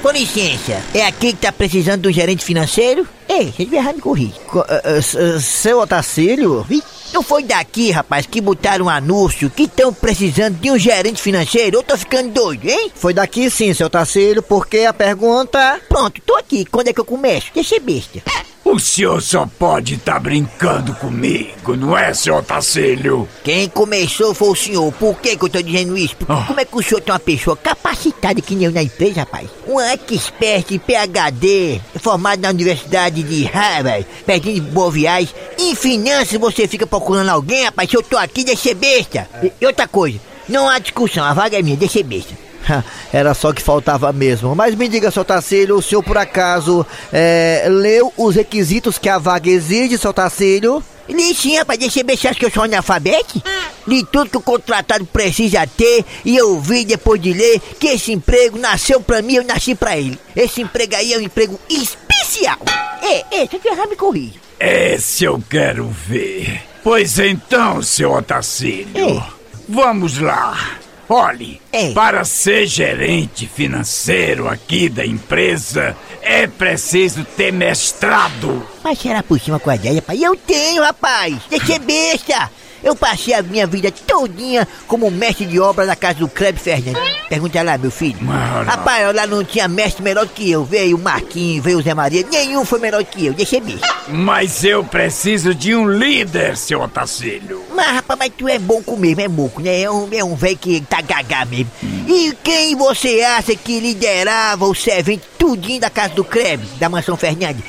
Com 0.00 0.10
licença, 0.10 0.82
é 0.94 1.06
aqui 1.06 1.32
que 1.32 1.36
tá 1.40 1.50
precisando 1.50 2.02
do 2.02 2.12
gerente 2.12 2.44
financeiro? 2.44 3.06
Ei, 3.26 3.50
vocês 3.50 3.72
erraram 3.72 3.96
me 3.96 4.02
corrigir. 4.02 4.34
Co- 4.46 4.60
ah, 4.68 4.82
ah, 4.84 4.96
s- 4.98 5.40
seu 5.40 5.80
Otacílio? 5.80 6.64
Ih, 6.68 6.82
Não 7.14 7.22
foi 7.22 7.42
daqui, 7.42 7.90
rapaz, 7.90 8.26
que 8.26 8.38
botaram 8.40 8.84
um 8.86 8.88
anúncio 8.90 9.48
que 9.48 9.62
estão 9.62 9.94
precisando 9.94 10.56
de 10.58 10.70
um 10.70 10.78
gerente 10.78 11.22
financeiro? 11.22 11.78
Eu 11.78 11.82
tô 11.82 11.96
ficando 11.96 12.30
doido, 12.32 12.68
hein? 12.68 12.90
Foi 12.94 13.14
daqui 13.14 13.48
sim, 13.48 13.72
seu 13.72 13.86
Otacílio, 13.86 14.42
porque 14.42 14.80
a 14.80 14.92
pergunta... 14.92 15.80
Pronto, 15.88 16.20
tô 16.26 16.36
aqui. 16.36 16.66
Quando 16.66 16.88
é 16.88 16.92
que 16.92 17.00
eu 17.00 17.04
começo? 17.04 17.46
Deixa 17.54 17.70
ser 17.76 17.80
besta. 17.80 18.20
O 18.64 18.78
senhor 18.78 19.20
só 19.20 19.46
pode 19.58 19.94
estar 19.94 20.18
brincando 20.18 20.94
comigo, 20.94 21.76
não 21.76 21.96
é, 21.96 22.14
seu 22.14 22.36
Otacílio? 22.36 23.28
Quem 23.44 23.68
começou 23.68 24.32
foi 24.32 24.48
o 24.48 24.54
senhor. 24.54 24.90
Por 24.94 25.20
que, 25.20 25.36
que 25.36 25.44
eu 25.44 25.48
tô 25.50 25.60
dizendo 25.60 25.98
isso? 25.98 26.16
Ah. 26.26 26.44
como 26.46 26.58
é 26.58 26.64
que 26.64 26.74
o 26.74 26.82
senhor 26.82 27.02
tem 27.02 27.12
uma 27.12 27.20
pessoa 27.20 27.56
capacitada 27.58 28.40
que 28.40 28.54
nem 28.54 28.64
eu 28.64 28.72
na 28.72 28.82
empresa, 28.82 29.20
rapaz? 29.20 29.50
Um 29.68 29.78
expert 29.78 30.70
em 30.70 30.78
PHD, 30.78 31.78
formado 32.00 32.40
na 32.40 32.48
Universidade 32.48 33.22
de 33.22 33.44
Harvard, 33.44 34.06
pertinho 34.24 34.54
de 34.54 34.60
Boa 34.62 34.90
Viagem. 34.90 35.34
Em 35.58 35.74
finanças 35.74 36.40
você 36.40 36.66
fica 36.66 36.86
procurando 36.86 37.28
alguém, 37.28 37.64
rapaz? 37.64 37.90
Se 37.90 37.98
eu 37.98 38.02
tô 38.02 38.16
aqui, 38.16 38.44
deixa 38.44 38.62
ser 38.62 38.74
besta. 38.74 39.28
E, 39.42 39.52
e 39.60 39.66
outra 39.66 39.86
coisa, 39.86 40.18
não 40.48 40.70
há 40.70 40.78
discussão, 40.78 41.22
a 41.22 41.34
vaga 41.34 41.58
é 41.58 41.62
minha, 41.62 41.76
deixa 41.76 41.98
ser 41.98 42.02
besta. 42.02 42.43
Era 43.12 43.34
só 43.34 43.52
que 43.52 43.62
faltava 43.62 44.12
mesmo. 44.12 44.54
Mas 44.54 44.74
me 44.74 44.88
diga, 44.88 45.10
seu 45.10 45.24
Tacílio, 45.24 45.76
o 45.76 45.82
senhor 45.82 46.02
por 46.02 46.18
acaso 46.18 46.86
é, 47.12 47.66
leu 47.68 48.12
os 48.16 48.34
requisitos 48.34 48.98
que 48.98 49.08
a 49.08 49.18
vaga 49.18 49.48
exige, 49.50 49.98
seu 49.98 50.12
Tacílio? 50.12 50.82
Li 51.08 51.34
sim, 51.34 51.56
rapaz, 51.56 51.78
deixa 51.78 52.02
Você 52.02 52.28
acha 52.28 52.38
que 52.38 52.46
eu 52.46 52.50
sou 52.50 52.62
analfabete? 52.62 53.42
Li 53.86 54.04
tudo 54.06 54.30
que 54.30 54.36
o 54.38 54.40
contratado 54.40 55.04
precisa 55.04 55.66
ter 55.66 56.04
e 56.24 56.36
eu 56.36 56.58
vi 56.60 56.84
depois 56.84 57.20
de 57.20 57.32
ler 57.32 57.60
que 57.78 57.88
esse 57.88 58.12
emprego 58.12 58.58
nasceu 58.58 59.00
pra 59.00 59.20
mim, 59.20 59.34
eu 59.34 59.44
nasci 59.44 59.74
pra 59.74 59.98
ele. 59.98 60.18
Esse 60.34 60.62
emprego 60.62 60.96
aí 60.96 61.12
é 61.12 61.18
um 61.18 61.20
emprego 61.20 61.60
especial. 61.68 62.58
É, 63.02 63.42
é, 63.42 63.46
se 63.46 63.60
eu 63.62 63.72
errar, 63.72 63.86
me 63.86 63.96
corrija. 63.96 64.34
Esse 64.58 65.24
eu 65.24 65.42
quero 65.48 65.88
ver. 65.88 66.62
Pois 66.82 67.18
então, 67.18 67.82
seu 67.82 68.12
Otacílio, 68.12 68.88
Ei. 68.94 69.22
vamos 69.68 70.18
lá. 70.18 70.78
Olhe, 71.08 71.60
para 71.94 72.24
ser 72.24 72.66
gerente 72.66 73.46
financeiro 73.46 74.48
aqui 74.48 74.88
da 74.88 75.04
empresa, 75.04 75.96
é 76.22 76.46
preciso 76.46 77.24
ter 77.24 77.52
mestrado. 77.52 78.66
Mas 78.82 78.98
será 78.98 79.22
por 79.22 79.38
cima 79.38 79.60
com 79.60 79.68
a 79.70 79.76
ideia, 79.76 79.96
rapaz? 79.96 80.20
Eu 80.22 80.34
tenho, 80.34 80.82
rapaz! 80.82 81.36
Deixa 81.50 81.66
ser 81.66 81.78
besta! 81.80 82.50
Eu 82.84 82.94
passei 82.94 83.32
a 83.32 83.42
minha 83.42 83.66
vida 83.66 83.90
todinha 83.90 84.68
como 84.86 85.10
mestre 85.10 85.46
de 85.46 85.58
obra 85.58 85.86
da 85.86 85.96
casa 85.96 86.18
do 86.18 86.28
Kleber 86.28 86.60
Fernandes. 86.60 87.02
Pergunta 87.30 87.62
lá, 87.62 87.78
meu 87.78 87.90
filho. 87.90 88.22
Mano. 88.22 88.70
Rapaz, 88.70 89.14
lá 89.14 89.26
não 89.26 89.42
tinha 89.42 89.66
mestre 89.66 90.02
melhor 90.02 90.28
que 90.28 90.50
eu. 90.50 90.66
Veio 90.66 90.98
o 90.98 91.00
Marquinhos, 91.00 91.64
veio 91.64 91.78
o 91.78 91.82
Zé 91.82 91.94
Maria. 91.94 92.26
Nenhum 92.30 92.62
foi 92.62 92.78
melhor 92.78 93.02
que 93.02 93.24
eu. 93.24 93.32
Deixa 93.32 93.58
besta. 93.58 93.88
Mas 94.08 94.62
eu 94.64 94.84
preciso 94.84 95.54
de 95.54 95.74
um 95.74 95.88
líder, 95.88 96.58
seu 96.58 96.82
Otacílio. 96.82 97.64
Mas, 97.74 97.86
rapaz, 97.86 98.18
mas 98.18 98.32
tu 98.36 98.46
é 98.46 98.58
bom 98.58 98.82
com 98.82 98.96
mesmo, 98.96 99.22
é 99.22 99.28
moco, 99.28 99.62
né? 99.62 99.80
É 99.80 99.90
um, 99.90 100.06
é 100.12 100.22
um 100.22 100.34
velho 100.34 100.58
que 100.58 100.82
tá 100.82 101.00
gagá 101.00 101.46
mesmo. 101.46 101.70
E 102.06 102.36
quem 102.44 102.76
você 102.76 103.22
acha 103.22 103.56
que 103.56 103.80
liderava 103.80 104.66
o 104.66 104.74
servente 104.74 105.24
tudinho 105.38 105.80
da 105.80 105.88
casa 105.88 106.12
do 106.12 106.22
Kleber, 106.22 106.66
da 106.78 106.90
mansão 106.90 107.16
Fernandes? 107.16 107.64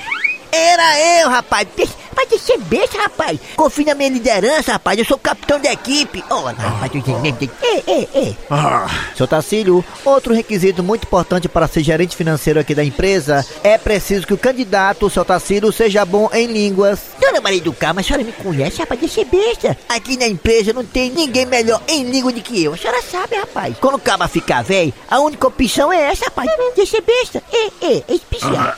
Era 0.52 1.22
eu, 1.22 1.30
rapaz. 1.30 1.68
Mas 2.16 2.30
deixa 2.30 2.46
ser 2.46 2.58
besta, 2.60 2.98
rapaz. 2.98 3.40
Confia 3.56 3.86
na 3.88 3.96
minha 3.96 4.10
liderança, 4.10 4.74
rapaz. 4.74 4.98
Eu 4.98 5.06
sou 5.06 5.18
o 5.18 5.20
capitão 5.20 5.60
da 5.60 5.72
equipe. 5.72 6.24
Olha, 6.30 6.56
rapaz, 6.58 6.92
tu 6.92 6.98
entende? 6.98 7.50
Ei, 7.62 7.84
ei, 7.88 8.10
ei. 8.14 8.38
Ah, 8.50 8.88
Seu 9.16 9.28
Tacílio, 9.28 9.84
outro 10.04 10.34
requisito 10.34 10.82
muito 10.84 11.04
importante 11.06 11.48
para 11.50 11.68
ser 11.68 11.84
gerente 11.84 12.16
financeiro 12.16 12.60
aqui 12.60 12.74
da 12.74 12.84
empresa 12.84 13.46
é 13.64 13.78
preciso 13.78 14.26
que 14.28 14.34
o 14.34 14.38
candidato, 14.38 15.10
seu 15.10 15.26
Tacílio, 15.26 15.72
seja 15.72 16.06
bom 16.06 16.30
em 16.34 16.48
línguas. 16.48 17.00
Dona 17.20 17.42
Maria 17.42 17.62
do 17.62 17.74
Carmo, 17.74 18.00
a 18.00 18.04
senhora 18.04 18.24
me 18.24 18.32
conhece, 18.32 18.80
rapaz, 18.80 19.00
deixa 19.00 19.16
ser 19.16 19.26
besta. 19.26 19.78
Aqui 19.90 20.18
na 20.18 20.28
empresa 20.28 20.74
não 20.74 20.86
tem 20.86 21.10
ninguém 21.10 21.46
melhor 21.46 21.82
em 21.88 22.04
língua 22.04 22.32
do 22.32 22.42
que 22.42 22.64
eu. 22.64 22.74
A 22.74 22.78
senhora 22.78 23.02
sabe, 23.02 23.36
rapaz. 23.36 23.76
Quando 23.80 23.96
o 23.96 24.00
caba 24.00 24.28
ficar 24.28 24.64
velho, 24.64 24.94
a 25.10 25.20
única 25.20 25.48
opção 25.48 25.92
é 25.92 26.12
essa, 26.12 26.26
rapaz. 26.26 26.50
Deixa 26.76 26.92
ser 26.98 27.02
besta. 27.02 27.44
É, 27.52 27.86
é, 27.86 28.04
é 28.08 28.14
especial. 28.14 28.76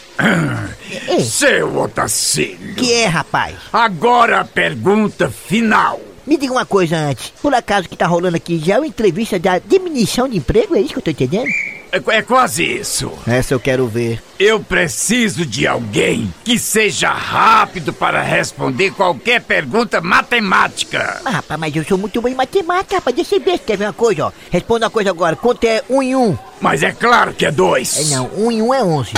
Seu 1.23 1.77
Otacílio. 1.77 2.75
que 2.75 2.93
é, 2.93 3.05
rapaz? 3.05 3.55
Agora 3.71 4.41
a 4.41 4.45
pergunta 4.45 5.29
final. 5.29 5.99
Me 6.25 6.35
diga 6.37 6.51
uma 6.53 6.65
coisa 6.65 6.97
antes. 6.97 7.31
Por 7.41 7.53
acaso 7.53 7.87
que 7.87 7.95
tá 7.95 8.05
rolando 8.05 8.35
aqui 8.35 8.61
já 8.63 8.75
é 8.75 8.79
uma 8.79 8.87
entrevista 8.87 9.39
da 9.39 9.59
diminuição 9.59 10.27
de 10.27 10.37
emprego? 10.37 10.75
É 10.75 10.81
isso 10.81 10.93
que 10.93 10.99
eu 10.99 11.03
tô 11.03 11.11
entendendo? 11.11 11.47
É, 11.89 12.17
é 12.17 12.21
quase 12.21 12.63
isso. 12.65 13.09
Essa 13.25 13.53
eu 13.53 13.59
quero 13.61 13.87
ver. 13.87 14.21
Eu 14.37 14.59
preciso 14.59 15.45
de 15.45 15.65
alguém 15.65 16.33
que 16.43 16.59
seja 16.59 17.09
rápido 17.11 17.93
para 17.93 18.21
responder 18.21 18.91
qualquer 18.91 19.41
pergunta 19.41 20.01
matemática. 20.01 21.21
Ah, 21.23 21.29
rapaz, 21.29 21.57
mas 21.57 21.73
eu 21.73 21.85
sou 21.85 21.97
muito 21.97 22.21
bom 22.21 22.27
em 22.27 22.35
matemática, 22.35 22.95
rapaz. 22.95 23.15
Deixa 23.15 23.29
ser 23.29 23.39
besta. 23.39 23.65
Quer 23.65 23.77
ver 23.77 23.85
uma 23.85 23.93
coisa, 23.93 24.25
ó? 24.25 24.31
Responda 24.51 24.85
uma 24.87 24.91
coisa 24.91 25.09
agora. 25.11 25.37
Quanto 25.37 25.63
é 25.63 25.81
um 25.89 26.03
em 26.03 26.13
um? 26.13 26.37
Mas 26.59 26.83
é 26.83 26.91
claro 26.91 27.33
que 27.33 27.45
é 27.45 27.51
dois. 27.51 28.11
É 28.11 28.15
não, 28.15 28.29
um 28.35 28.51
em 28.51 28.61
um 28.61 28.73
é 28.73 28.83
onze. 28.83 29.13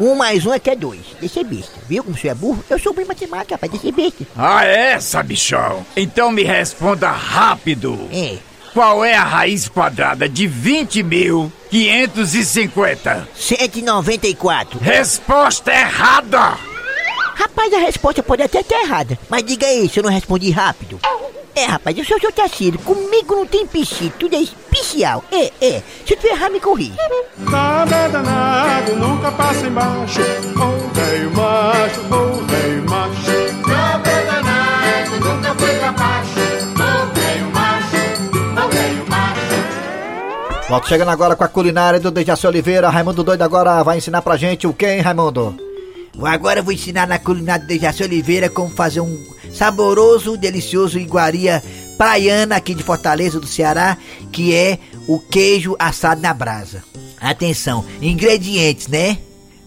Um 0.00 0.14
mais 0.14 0.46
um 0.46 0.54
é 0.54 0.58
que 0.58 0.70
é 0.70 0.74
dois. 0.74 1.02
Deixa 1.20 1.44
besta. 1.44 1.72
Viu 1.86 2.02
como 2.02 2.16
você 2.16 2.28
é 2.28 2.34
burro? 2.34 2.64
Eu 2.70 2.78
sou 2.78 2.94
bom 2.94 3.02
em 3.02 3.04
matemática, 3.04 3.56
rapaz. 3.56 3.70
Deixa 3.70 3.94
besta. 3.94 4.24
Ah, 4.34 4.64
é, 4.64 4.98
sabichão? 4.98 5.84
Então 5.94 6.32
me 6.32 6.42
responda 6.42 7.10
rápido. 7.10 8.08
É. 8.10 8.38
Qual 8.72 9.04
é 9.04 9.14
a 9.14 9.24
raiz 9.24 9.68
quadrada 9.68 10.26
de 10.26 10.48
20.550? 10.48 13.26
194. 13.34 14.80
Resposta 14.80 15.70
errada! 15.70 16.56
Rapaz, 17.34 17.74
a 17.74 17.78
resposta 17.78 18.22
pode 18.22 18.42
até 18.42 18.60
estar 18.60 18.80
errada. 18.80 19.18
Mas 19.28 19.44
diga 19.44 19.66
aí 19.66 19.86
se 19.88 19.98
eu 19.98 20.04
não 20.04 20.10
respondi 20.10 20.50
rápido. 20.50 20.98
É, 21.60 21.66
rapaz, 21.66 21.98
eu 21.98 22.04
sou 22.06 22.16
o 22.16 22.20
seu 22.20 22.32
Tarcísio. 22.32 22.78
Comigo 22.78 23.36
não 23.36 23.44
tem 23.44 23.66
piscina, 23.66 24.10
tudo 24.18 24.34
é 24.34 24.38
especial. 24.38 25.22
É, 25.30 25.52
é. 25.60 25.82
Se 26.06 26.16
tu 26.16 26.26
errar, 26.26 26.48
me 26.48 26.58
corrija. 26.58 26.96
Nada 27.36 27.96
é 27.96 28.08
danado, 28.08 28.96
nunca 28.96 29.30
passa 29.32 29.66
embaixo. 29.66 30.20
Ô 30.22 30.94
velho 30.94 31.30
macho, 31.32 32.00
ô 32.00 32.46
velho 32.46 32.88
macho. 32.88 33.68
Nada 33.68 34.10
é 34.10 34.24
danado, 34.24 35.20
nunca 35.20 35.54
foi 35.54 35.74
pra 35.74 35.92
baixo. 35.92 36.40
Ô 36.40 37.14
velho 37.14 37.50
macho, 37.52 38.64
ô 38.64 38.68
velho 38.70 39.06
macho. 39.10 40.66
Volto 40.66 40.88
chegando 40.88 41.10
agora 41.10 41.36
com 41.36 41.44
a 41.44 41.48
culinária 41.48 42.00
do 42.00 42.10
Dejaci 42.10 42.46
Oliveira. 42.46 42.88
Raimundo 42.88 43.22
Doido 43.22 43.42
agora 43.42 43.82
vai 43.82 43.98
ensinar 43.98 44.22
pra 44.22 44.38
gente 44.38 44.66
o 44.66 44.72
que, 44.72 44.86
hein, 44.86 45.02
Raimundo? 45.02 45.54
Agora 46.22 46.60
eu 46.60 46.64
vou 46.64 46.72
ensinar 46.72 47.06
na 47.06 47.18
culinária 47.18 47.66
de 47.66 47.78
Jaci 47.78 48.02
Oliveira 48.02 48.48
como 48.48 48.70
fazer 48.70 49.00
um 49.02 49.39
saboroso, 49.52 50.36
delicioso 50.36 50.98
iguaria 50.98 51.62
praiana 51.96 52.56
aqui 52.56 52.74
de 52.74 52.82
Fortaleza, 52.82 53.38
do 53.38 53.46
Ceará, 53.46 53.96
que 54.32 54.54
é 54.54 54.78
o 55.06 55.18
queijo 55.18 55.76
assado 55.78 56.20
na 56.20 56.32
brasa. 56.32 56.82
Atenção, 57.20 57.84
ingredientes, 58.00 58.88
né? 58.88 59.18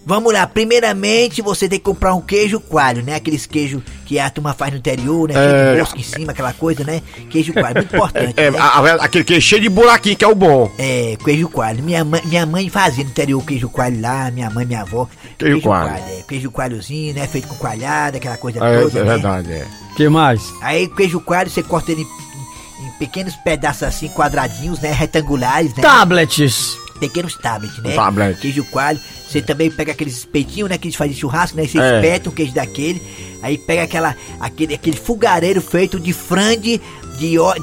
Vamos 0.05 0.33
lá, 0.33 0.45
primeiramente 0.45 1.41
você 1.41 1.69
tem 1.69 1.79
que 1.79 1.85
comprar 1.85 2.13
um 2.13 2.19
queijo 2.21 2.59
coalho, 2.59 3.01
né? 3.03 3.15
Aqueles 3.15 3.45
queijos 3.45 3.81
que 4.05 4.19
a 4.19 4.29
turma 4.29 4.53
faz 4.53 4.71
no 4.73 4.77
interior, 4.79 5.29
né? 5.29 5.33
Cheio 5.35 5.73
de 5.73 5.79
mosca 5.79 5.99
em 5.99 6.03
cima, 6.03 6.31
aquela 6.33 6.51
coisa, 6.53 6.83
né? 6.83 7.01
Queijo 7.29 7.53
coalho, 7.53 7.75
muito 7.75 7.95
importante. 7.95 8.33
É, 8.37 8.51
né? 8.51 8.59
a- 8.59 8.79
a- 8.79 8.93
aquele 9.05 9.23
que 9.23 9.33
é 9.35 9.39
cheio 9.39 9.61
de 9.61 9.69
buraquinho 9.69 10.17
que 10.17 10.25
é 10.25 10.27
o 10.27 10.35
bom. 10.35 10.69
É, 10.77 11.15
queijo 11.23 11.47
coalho. 11.47 11.81
Minha 11.81 12.03
mãe, 12.03 12.21
minha 12.25 12.45
mãe 12.45 12.67
fazia 12.69 13.03
no 13.03 13.09
interior 13.11 13.43
queijo 13.45 13.69
coalho 13.69 14.01
lá, 14.01 14.29
minha 14.31 14.49
mãe, 14.49 14.65
minha 14.65 14.81
avó. 14.81 15.07
Queijo 15.37 15.61
coalho. 15.61 15.93
é, 16.09 16.23
queijo 16.27 16.51
coalhozinho, 16.51 17.13
né? 17.13 17.25
Feito 17.25 17.47
com 17.47 17.55
coalhada, 17.55 18.17
aquela 18.17 18.35
coisa 18.37 18.59
É, 18.63 18.81
toda. 18.81 18.99
é 18.99 19.03
né? 19.03 19.09
verdade, 19.13 19.51
é. 19.53 19.65
que 19.95 20.09
mais? 20.09 20.41
Aí 20.61 20.87
queijo 20.89 21.21
coalho 21.21 21.49
você 21.49 21.63
corta 21.63 21.91
ele 21.93 22.01
em, 22.01 22.85
em 22.87 22.91
pequenos 22.99 23.35
pedaços 23.37 23.83
assim, 23.83 24.09
quadradinhos, 24.09 24.79
né? 24.81 24.91
Retangulares, 24.91 25.73
né? 25.75 25.81
Tablets. 25.81 26.77
Pequenos 27.07 27.35
tablets, 27.35 27.77
né? 27.79 27.93
Tablet. 27.95 28.39
Queijo 28.39 28.63
coalho. 28.65 28.99
Você 29.27 29.41
também 29.41 29.69
pega 29.71 29.91
aqueles 29.91 30.17
espetinhos, 30.17 30.69
né? 30.69 30.77
Que 30.77 30.87
eles 30.87 30.95
fazem 30.95 31.13
churrasco, 31.15 31.57
né? 31.57 31.67
Você 31.67 31.79
É. 31.79 31.95
espeta 31.95 32.29
o 32.29 32.31
queijo 32.33 32.53
daquele. 32.53 33.01
Aí 33.41 33.57
pega 33.57 33.83
aquela, 33.83 34.15
aquele, 34.39 34.73
aquele 34.75 34.95
fogareiro 34.95 35.61
feito 35.61 35.99
de 35.99 36.13
frango 36.13 36.61
de, 36.61 36.79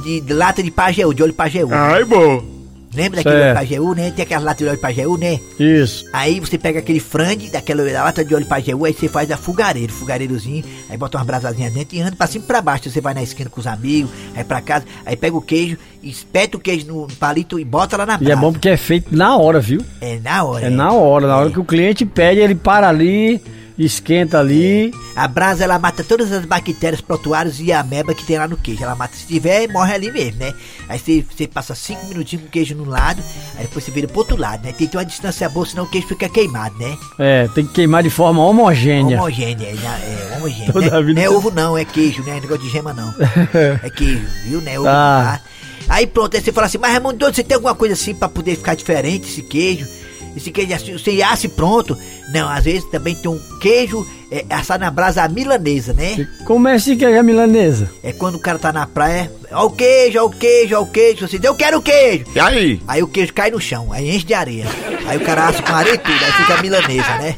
de, 0.03 0.20
de 0.20 0.33
lata 0.33 0.62
de 0.62 0.70
pajeú, 0.70 1.14
de 1.14 1.22
óleo 1.22 1.33
pajeú. 1.35 1.68
Ai, 1.72 2.05
bom. 2.05 2.60
Lembra 2.94 3.16
daquele 3.22 3.37
Certo. 3.37 3.46
óleo 3.46 3.55
pajeú, 3.55 3.94
né? 3.94 4.11
Tem 4.11 4.22
aquela 4.24 4.44
lata 4.44 4.64
de 4.64 4.68
óleo 4.70 4.79
pajeú, 4.81 5.16
né? 5.16 5.38
Isso. 5.59 6.05
Aí 6.12 6.40
você 6.40 6.59
pega 6.59 6.81
aquele 6.81 6.98
frango 6.98 7.48
daquela 7.50 7.85
da 7.85 8.05
lata 8.05 8.24
de 8.24 8.35
óleo 8.35 8.46
pajeú, 8.46 8.85
aí 8.85 8.92
você 8.92 9.09
faz 9.09 9.31
a 9.31 9.37
fogareiro, 9.37 9.92
fogareirozinho, 9.92 10.64
aí 10.88 10.96
bota 10.96 11.16
umas 11.16 11.26
brasazinhas 11.26 11.72
dentro 11.72 11.96
e 11.96 12.00
anda 12.00 12.16
pra 12.16 12.26
cima 12.26 12.44
e 12.44 12.46
pra 12.48 12.61
baixo. 12.61 12.90
Você 12.90 13.00
vai 13.00 13.14
na 13.14 13.22
esquina 13.22 13.48
com 13.48 13.61
os 13.61 13.66
amigos, 13.66 14.11
aí 14.35 14.42
pra 14.42 14.61
casa, 14.61 14.85
aí 15.07 15.16
pega 15.16 15.37
o 15.37 15.40
queijo, 15.40 15.76
espeta 16.03 16.57
o 16.57 16.61
queijo 16.61 16.87
no 16.88 17.07
palito 17.18 17.61
e 17.61 17.64
bota 17.64 17.96
lá 17.96 18.05
na 18.07 18.14
E 18.14 18.18
brasa. 18.18 18.33
é 18.33 18.37
bom 18.37 18.53
porque 18.53 18.68
é 18.68 18.76
feito 18.76 19.14
na 19.16 19.37
hora, 19.37 19.61
viu? 19.61 19.81
É 20.00 20.18
na 20.18 20.42
hora. 20.42 20.66
É 20.66 20.70
na 20.70 20.92
hora. 20.92 21.26
Na 21.29 21.37
hora 21.37 21.50
que 21.50 21.61
o 21.61 21.64
cliente 21.64 22.05
pede, 22.05 22.40
ele 22.40 22.55
para 22.57 22.88
ali, 22.88 23.40
esquenta 23.85 24.38
ali. 24.38 24.93
A 25.16 25.27
brasa 25.27 25.64
ela 25.64 25.79
mata 25.79 26.05
todas 26.05 26.31
as 26.33 26.45
bactérias, 26.45 27.01
protoários 27.01 27.61
e 27.61 27.73
ameba 27.73 28.14
que 28.14 28.25
tem 28.25 28.38
lá 28.38 28.47
no 28.47 28.57
queijo. 28.57 28.83
Ela 28.83 28.95
mata, 28.95 29.16
se 29.16 29.27
tiver, 29.27 29.69
morre 29.69 29.95
ali 29.95 30.12
mesmo, 30.12 30.40
né? 30.40 30.55
Aí 30.88 30.99
você, 30.99 31.25
você 31.29 31.47
passa 31.47 31.75
cinco 31.75 32.07
minutinhos 32.07 32.43
com 32.45 32.49
o 32.49 32.53
queijo 32.53 32.75
num 32.75 32.88
lado, 32.88 33.23
aí 33.57 33.62
depois 33.62 33.85
você 33.85 33.90
vira 33.90 34.07
pro 34.09 34.19
outro 34.19 34.37
lado, 34.37 34.62
né? 34.64 34.73
Tem 34.73 34.87
que 34.87 34.93
ter 34.93 34.99
uma 34.99 35.05
distância 35.05 35.49
boa, 35.49 35.66
senão 35.66 35.85
o 35.85 35.88
queijo 35.88 36.09
fica 36.09 36.29
queimado, 36.29 36.77
né? 36.79 36.97
É, 37.19 37.49
tem 37.49 37.66
que 37.66 37.73
queimar 37.73 38.03
de 38.03 38.11
forma 38.11 38.45
homogênea. 38.45 39.19
Homogênea, 39.19 39.66
é, 39.66 40.33
é 40.33 40.37
homogênea. 40.37 40.73
Toda 40.73 40.90
né? 40.90 40.97
a 40.97 41.01
vida 41.01 41.21
Não 41.21 41.27
é 41.27 41.31
ovo 41.31 41.51
não, 41.51 41.79
é 41.79 41.85
queijo, 41.85 42.23
né? 42.23 42.35
Negócio 42.40 42.62
de 42.62 42.71
gema 42.71 42.93
não. 42.93 43.14
é 43.83 43.90
queijo, 43.90 44.27
viu, 44.45 44.61
né? 44.61 44.79
Ovo 44.79 44.87
não, 44.87 44.93
tá? 44.93 45.40
Aí 45.88 46.07
pronto, 46.07 46.37
aí 46.37 46.43
você 46.43 46.53
fala 46.53 46.66
assim, 46.66 46.79
mas 46.79 46.93
Raimundo, 46.93 47.27
você 47.27 47.43
tem 47.43 47.57
alguma 47.57 47.75
coisa 47.75 47.95
assim 47.95 48.14
pra 48.14 48.29
poder 48.29 48.57
ficar 48.57 48.75
diferente 48.75 49.29
esse 49.29 49.43
queijo? 49.43 50.00
Esse 50.37 50.51
queijo 50.51 50.75
assim, 50.75 50.93
você 50.93 51.23
assa 51.23 51.47
e 51.47 51.49
pronto? 51.49 51.97
Não, 52.33 52.49
às 52.49 52.64
vezes 52.64 52.85
também 52.90 53.14
tem 53.14 53.31
um 53.31 53.40
queijo 53.61 54.07
é, 54.31 54.45
assado 54.51 54.85
na 54.85 54.90
brasa 54.90 55.27
milanesa, 55.29 55.93
né? 55.93 56.29
Como 56.45 56.69
é 56.69 56.77
esse 56.77 56.97
queijo 56.97 57.23
milanesa? 57.23 57.90
É 58.03 58.12
quando 58.12 58.37
o 58.37 58.38
cara 58.38 58.59
tá 58.59 58.73
na 58.73 58.87
praia, 58.87 59.31
ó 59.51 59.66
o 59.66 59.71
queijo, 59.71 60.19
ó 60.21 60.27
o 60.27 60.31
queijo, 60.31 60.77
ó 60.77 60.83
o 60.83 60.87
queijo, 60.87 61.27
você 61.27 61.38
diz, 61.38 61.45
eu 61.47 61.55
quero 61.55 61.79
o 61.79 61.83
queijo! 61.83 62.25
E 62.35 62.40
aí? 62.40 62.81
Aí 62.87 63.03
o 63.03 63.09
queijo 63.09 63.33
cai 63.35 63.51
no 63.51 63.61
chão, 63.61 63.93
aí 63.93 64.09
enche 64.14 64.25
de 64.25 64.35
areia. 64.35 64.66
Aí 65.07 65.16
o 65.19 65.21
cara 65.21 65.49
assa 65.49 65.62
com 65.62 65.75
areia 65.75 65.95
e 65.95 65.99
tudo, 65.99 66.25
aí 66.25 66.33
fica 66.33 66.55
a 66.55 66.62
milanesa, 66.62 67.19
né? 67.19 67.37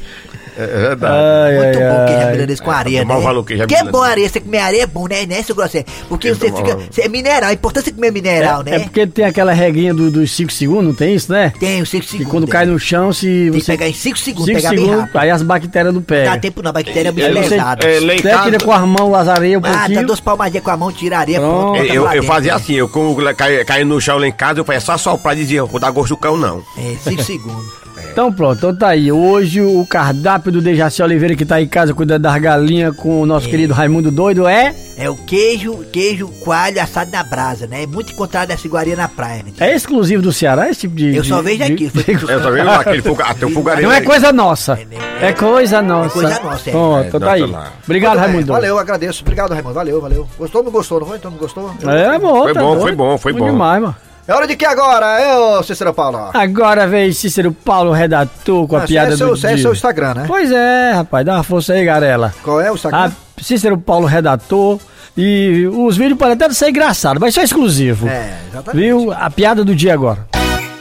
É 0.57 0.67
verdade. 0.67 1.15
Ai, 1.15 1.55
Muito 1.65 1.79
ai, 1.79 1.85
bom 1.99 2.07
queijo 2.07 2.31
milanesa 2.33 2.63
com 2.63 2.71
areia, 2.71 3.01
tomar 3.03 3.15
né? 3.15 3.21
o 3.21 3.23
valor 3.23 3.45
queijo 3.45 3.67
que 3.67 3.75
é 3.75 3.77
milanesa. 3.79 3.93
bom 3.99 4.03
areia, 4.03 4.29
você 4.29 4.41
comer 4.41 4.59
areia 4.59 4.83
é 4.83 4.87
bom, 4.87 5.07
né? 5.09 5.27
Né, 5.27 5.43
seu 5.43 5.55
Grosseiro? 5.55 5.87
Porque 6.09 6.29
Eu 6.29 6.35
você 6.37 6.53
fica... 6.53 6.79
Você 6.91 7.03
é 7.03 7.09
mineral, 7.09 7.51
é 7.51 7.55
importante 7.55 7.85
você 7.87 7.93
comer 7.93 8.11
mineral, 8.13 8.61
É, 8.63 8.65
né? 8.71 8.77
é 8.77 8.79
porque 8.81 9.07
tem 9.07 9.25
aquela 9.25 9.53
regrinha 9.53 9.95
do- 9.95 10.11
dos 10.11 10.31
5 10.33 10.53
segundos, 10.53 10.85
não 10.85 10.95
tem 10.95 11.15
isso, 11.15 11.33
né? 11.33 11.53
Tem 11.59 11.81
os 11.81 11.89
5 11.89 12.05
Que 12.05 12.11
segundos. 12.13 12.31
quando 12.31 12.47
cai 12.49 12.67
no 12.67 12.79
chão, 12.79 13.13
se 13.13 13.27
Tem 13.27 13.53
que 13.53 13.61
você. 13.61 13.73
pegar 13.73 13.89
em 13.89 13.95
5 13.95 14.19
segundos, 14.19 14.47
cinco 14.47 14.57
pegar 14.59 14.71
bem 14.71 14.79
segundos, 14.81 15.01
rápido. 15.03 15.19
aí 15.19 15.31
as 15.31 15.43
bactérias 15.43 15.95
não 15.95 16.01
Não 16.01 16.07
dá 16.07 16.07
pegam. 16.15 16.39
tempo 16.41 16.63
não, 16.63 16.69
a 16.71 16.73
bactéria 16.73 17.09
é 17.09 17.13
muito 17.13 17.25
É, 17.27 17.33
você- 17.43 17.49
pesada. 17.51 17.87
é, 17.87 18.01
lá 18.01 18.15
em 18.15 18.19
Até 18.19 18.31
casa- 18.31 18.45
tira 18.45 18.59
com 18.61 18.73
as 18.73 18.83
mãos 18.83 19.15
as 19.15 19.29
areias 19.29 19.63
um 19.63 19.65
Ah, 19.67 19.71
dá 19.71 19.79
pouquinho. 19.79 20.07
duas 20.07 20.21
palmadinhas 20.21 20.65
com 20.65 20.71
a 20.71 20.77
mão, 20.77 20.93
tira 20.93 21.17
a 21.17 21.21
areia, 21.21 21.41
Pronto. 21.41 21.55
pronto. 21.73 21.79
bota 21.81 21.95
Eu, 21.95 22.03
lá 22.05 22.11
eu 22.17 22.21
dentro, 22.23 22.27
fazia 22.35 22.53
né? 22.53 22.57
assim, 22.59 22.75
eu 22.75 22.89
como 22.89 23.35
cai, 23.35 23.65
cai 23.65 23.85
no 23.85 24.01
chão 24.01 24.19
lá 24.19 24.27
em 24.29 24.33
casa, 24.33 24.61
eu 24.61 24.65
fazia 24.65 24.81
só 24.81 24.99
soprar 24.99 25.35
e 25.37 25.41
dizia, 25.41 25.65
vou 25.65 25.81
dar 25.81 25.91
gosto 25.91 26.11
do 26.11 26.17
cão 26.17 26.37
não. 26.37 26.63
É, 26.77 26.95
5 27.03 27.23
segundos. 27.23 27.82
Então 28.13 28.31
pronto, 28.31 28.59
então 28.59 28.77
tá 28.77 28.89
aí. 28.89 29.11
Hoje 29.11 29.63
o 29.63 29.87
cardápio 29.87 30.53
do 30.53 30.61
Dejaci 30.61 31.03
Oliveira 31.03 31.35
que 31.35 31.47
tá 31.47 31.55
aí 31.55 31.65
em 31.65 31.69
casa 31.69 31.95
cuidando 31.95 32.21
das 32.23 32.39
galinhas 32.43 32.95
com 32.95 33.23
o 33.23 33.27
nosso 33.27 33.49
querido 33.49 33.73
Raimundo 33.73 34.11
Doido 34.11 34.47
é. 34.47 34.75
É 34.99 35.09
o 35.09 35.17
queijo, 35.17 35.79
queijo 35.91 36.29
coalho 36.45 36.81
assado 36.81 37.11
na 37.11 37.25
brasa, 37.25 37.67
né? 37.67 37.85
É 37.85 37.87
muito 37.87 38.13
encontrado 38.13 38.51
essa 38.51 38.67
iguaria 38.67 38.95
na 38.95 39.09
praia, 39.09 39.43
né? 39.43 39.53
É 39.59 39.75
exclusivo 39.75 40.23
do 40.23 40.31
Ceará 40.31 40.69
esse 40.69 40.81
tipo 40.81 40.95
de. 40.95 41.17
Eu 41.17 41.25
só 41.25 41.41
vejo 41.41 41.65
de- 41.65 41.73
aqui. 41.73 41.89
Foi 41.89 42.05
Eu 42.31 42.53
vendo 42.53 42.67
lá, 42.67 42.81
aquele 42.81 43.03
até 43.25 43.47
o 43.47 43.51
fogareiro. 43.51 43.89
Não 43.89 43.97
é 43.97 44.03
coisa 44.03 44.31
nossa. 44.31 44.79
É, 45.23 45.29
É 45.29 45.33
coisa 45.33 45.81
nossa. 45.81 46.11
coisa 46.11 46.41
nossa, 46.45 46.69
é. 46.69 46.73
Pronto, 46.73 47.05
É, 47.05 47.09
então 47.09 47.21
tá 47.21 47.33
aí. 47.33 47.55
Obrigado, 47.85 48.19
Raimundo. 48.19 48.53
Valeu, 48.53 48.79
agradeço. 48.79 49.23
Obrigado, 49.23 49.53
Raimundo. 49.53 49.75
Valeu, 49.75 50.01
valeu. 50.03 50.29
Gostou 50.39 50.61
ou 50.61 50.65
não 50.67 50.71
gostou? 50.73 51.01
Não 51.01 51.07
foi? 51.07 51.17
Então 51.17 51.31
não 51.31 51.39
gostou? 51.39 51.75
É 51.83 52.19
bom, 52.19 52.43
Foi 52.43 52.53
tá 52.53 52.61
bom, 52.61 52.81
foi 52.81 52.93
bom, 52.95 53.17
foi 53.19 53.33
bom. 53.33 53.47
demais, 53.47 53.81
mano. 53.83 53.97
É 54.27 54.33
hora 54.33 54.47
de 54.47 54.55
que 54.57 54.65
agora, 54.65 55.21
eu, 55.21 55.63
Cícero 55.65 55.93
Paulo? 55.93 56.31
Agora 56.33 56.87
vem 56.87 57.11
Cícero 57.13 57.53
Paulo, 57.53 57.91
redator, 57.91 58.69
com 58.69 58.77
a 58.77 58.85
Ah, 58.85 58.87
piada 58.87 59.15
é 59.15 59.17
seu, 59.17 59.35
do 59.35 59.47
é 59.47 59.55
dia. 59.55 59.59
seu 59.63 59.73
Instagram, 59.73 60.15
né? 60.15 60.25
Pois 60.29 60.53
é, 60.53 60.93
rapaz, 60.93 61.27
dá 61.27 61.35
uma 61.35 61.43
força 61.43 61.73
aí, 61.73 61.85
Garela. 61.85 62.33
Qual 62.43 62.61
é 62.61 62.71
o 62.71 62.75
Instagram? 62.75 63.11
A 63.39 63.43
Cícero 63.43 63.77
Paulo, 63.79 64.07
redator. 64.07 64.79
E 65.17 65.67
os 65.71 65.97
vídeos 65.97 66.19
podem 66.19 66.35
até 66.35 66.49
ser 66.51 66.71
engraçados, 66.71 67.21
mas 67.21 67.35
só 67.35 67.43
exclusivo. 67.43 68.09
É, 68.09 68.33
exatamente. 68.49 68.83
Viu? 68.83 69.13
A 69.13 69.29
piada 69.29 69.65
do 69.65 69.75
dia 69.75 69.93
agora. 69.93 70.27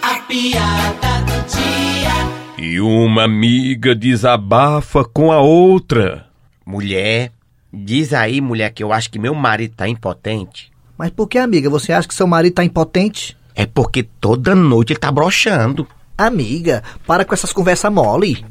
A 0.02 0.20
piada 0.22 1.22
do 1.26 1.48
dia. 1.50 2.64
E 2.64 2.80
uma 2.80 3.24
amiga 3.26 3.94
desabafa 3.96 5.04
com 5.04 5.32
a 5.32 5.42
outra. 5.42 6.28
Mulher, 6.66 7.32
diz 7.74 8.14
aí, 8.14 8.40
mulher, 8.40 8.70
que 8.72 8.84
eu 8.84 8.94
acho 8.94 9.10
que 9.12 9.20
meu 9.20 9.34
marido 9.34 9.74
tá 9.76 9.88
impotente. 9.88 10.71
Mas 10.98 11.10
por 11.12 11.28
que, 11.28 11.38
amiga? 11.38 11.70
Você 11.70 11.94
acha 11.94 12.08
que 12.08 12.14
seu 12.14 12.28
marido 12.28 12.54
tá 12.54 12.64
impotente? 12.64 13.38
É 13.56 13.66
porque 13.66 14.04
toda 14.04 14.56
noite 14.56 14.94
ele 14.94 15.00
tá 15.00 15.12
broxando. 15.12 15.88
Amiga, 16.18 16.84
para 17.08 17.26
com 17.26 17.34
essas 17.34 17.52
conversas 17.52 17.92
mole. 17.92 18.46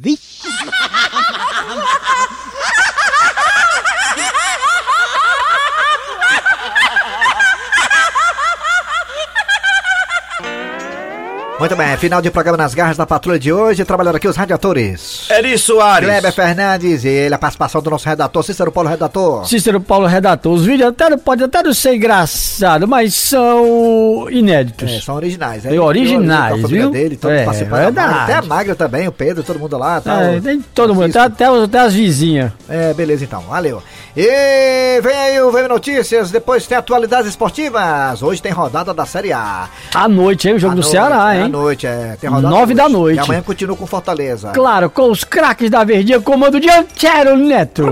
Muito 11.60 11.76
bem, 11.76 11.94
final 11.98 12.22
de 12.22 12.30
programa 12.30 12.56
nas 12.56 12.72
garras 12.72 12.96
da 12.96 13.04
patrulha 13.04 13.38
de 13.38 13.52
hoje, 13.52 13.84
trabalhando 13.84 14.16
aqui 14.16 14.26
os 14.26 14.34
radiadores. 14.34 15.28
Eri 15.30 15.58
Soares. 15.58 16.08
Kleber 16.08 16.32
Fernandes 16.32 17.04
e 17.04 17.08
ele, 17.08 17.34
a 17.34 17.38
participação 17.38 17.82
do 17.82 17.90
nosso 17.90 18.08
redator, 18.08 18.42
Cícero 18.42 18.72
Paulo 18.72 18.88
Redator. 18.88 19.46
Cícero 19.46 19.78
Paulo, 19.78 20.06
redator. 20.06 20.54
Os 20.54 20.64
vídeos 20.64 20.88
até, 20.88 21.14
podem 21.18 21.44
até 21.44 21.62
não 21.62 21.74
ser 21.74 21.96
engraçados, 21.96 22.88
mas 22.88 23.14
são 23.14 24.26
inéditos. 24.30 24.90
É, 24.90 25.00
são 25.02 25.16
originais, 25.16 25.64
né? 25.64 25.76
É, 25.76 25.78
originais, 25.78 26.62
família 26.62 26.80
viu? 26.80 26.90
Dele, 26.90 27.16
todos 27.18 27.36
É, 27.36 27.44
participando. 27.44 27.78
verdade. 27.78 28.18
Até 28.20 28.34
a 28.36 28.42
Magra 28.42 28.74
também, 28.74 29.06
o 29.06 29.12
Pedro, 29.12 29.42
todo 29.42 29.60
mundo 29.60 29.76
lá. 29.76 30.00
Tal. 30.00 30.18
É, 30.18 30.40
tem 30.40 30.64
todo 30.74 30.94
mundo, 30.94 31.14
até, 31.14 31.44
até, 31.44 31.78
as 31.78 31.92
vizinhas. 31.92 32.52
É, 32.70 32.94
beleza 32.94 33.24
então, 33.24 33.42
valeu. 33.42 33.82
E 34.16 35.00
vem 35.02 35.14
aí 35.14 35.40
o 35.42 35.52
VM 35.52 35.68
Notícias, 35.68 36.30
depois 36.30 36.66
tem 36.66 36.78
atualidades 36.78 37.28
esportivas. 37.28 38.22
Hoje 38.22 38.40
tem 38.40 38.50
rodada 38.50 38.94
da 38.94 39.04
Série 39.04 39.32
A. 39.32 39.68
À 39.94 40.08
noite, 40.08 40.48
hein? 40.48 40.54
O 40.54 40.58
jogo 40.58 40.72
À 40.72 40.74
do 40.74 40.80
noite, 40.80 40.90
Ceará, 40.90 41.36
é, 41.36 41.42
hein? 41.42 41.49
Noite, 41.50 41.86
é. 41.86 42.16
Tem 42.20 42.30
rodada 42.30 42.48
Nove 42.54 42.74
da 42.74 42.88
noite. 42.88 43.16
E 43.18 43.20
amanhã 43.20 43.42
continua 43.42 43.76
com 43.76 43.86
Fortaleza. 43.86 44.50
Claro, 44.52 44.88
com 44.88 45.10
os 45.10 45.24
craques 45.24 45.70
da 45.70 45.84
Verdinha, 45.84 46.20
comando 46.20 46.60
de 46.60 46.70
Antero 46.70 47.36
Neto. 47.36 47.84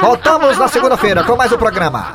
Voltamos 0.00 0.58
na 0.58 0.68
segunda-feira 0.68 1.24
com 1.24 1.36
mais 1.36 1.52
um 1.52 1.58
programa. 1.58 2.12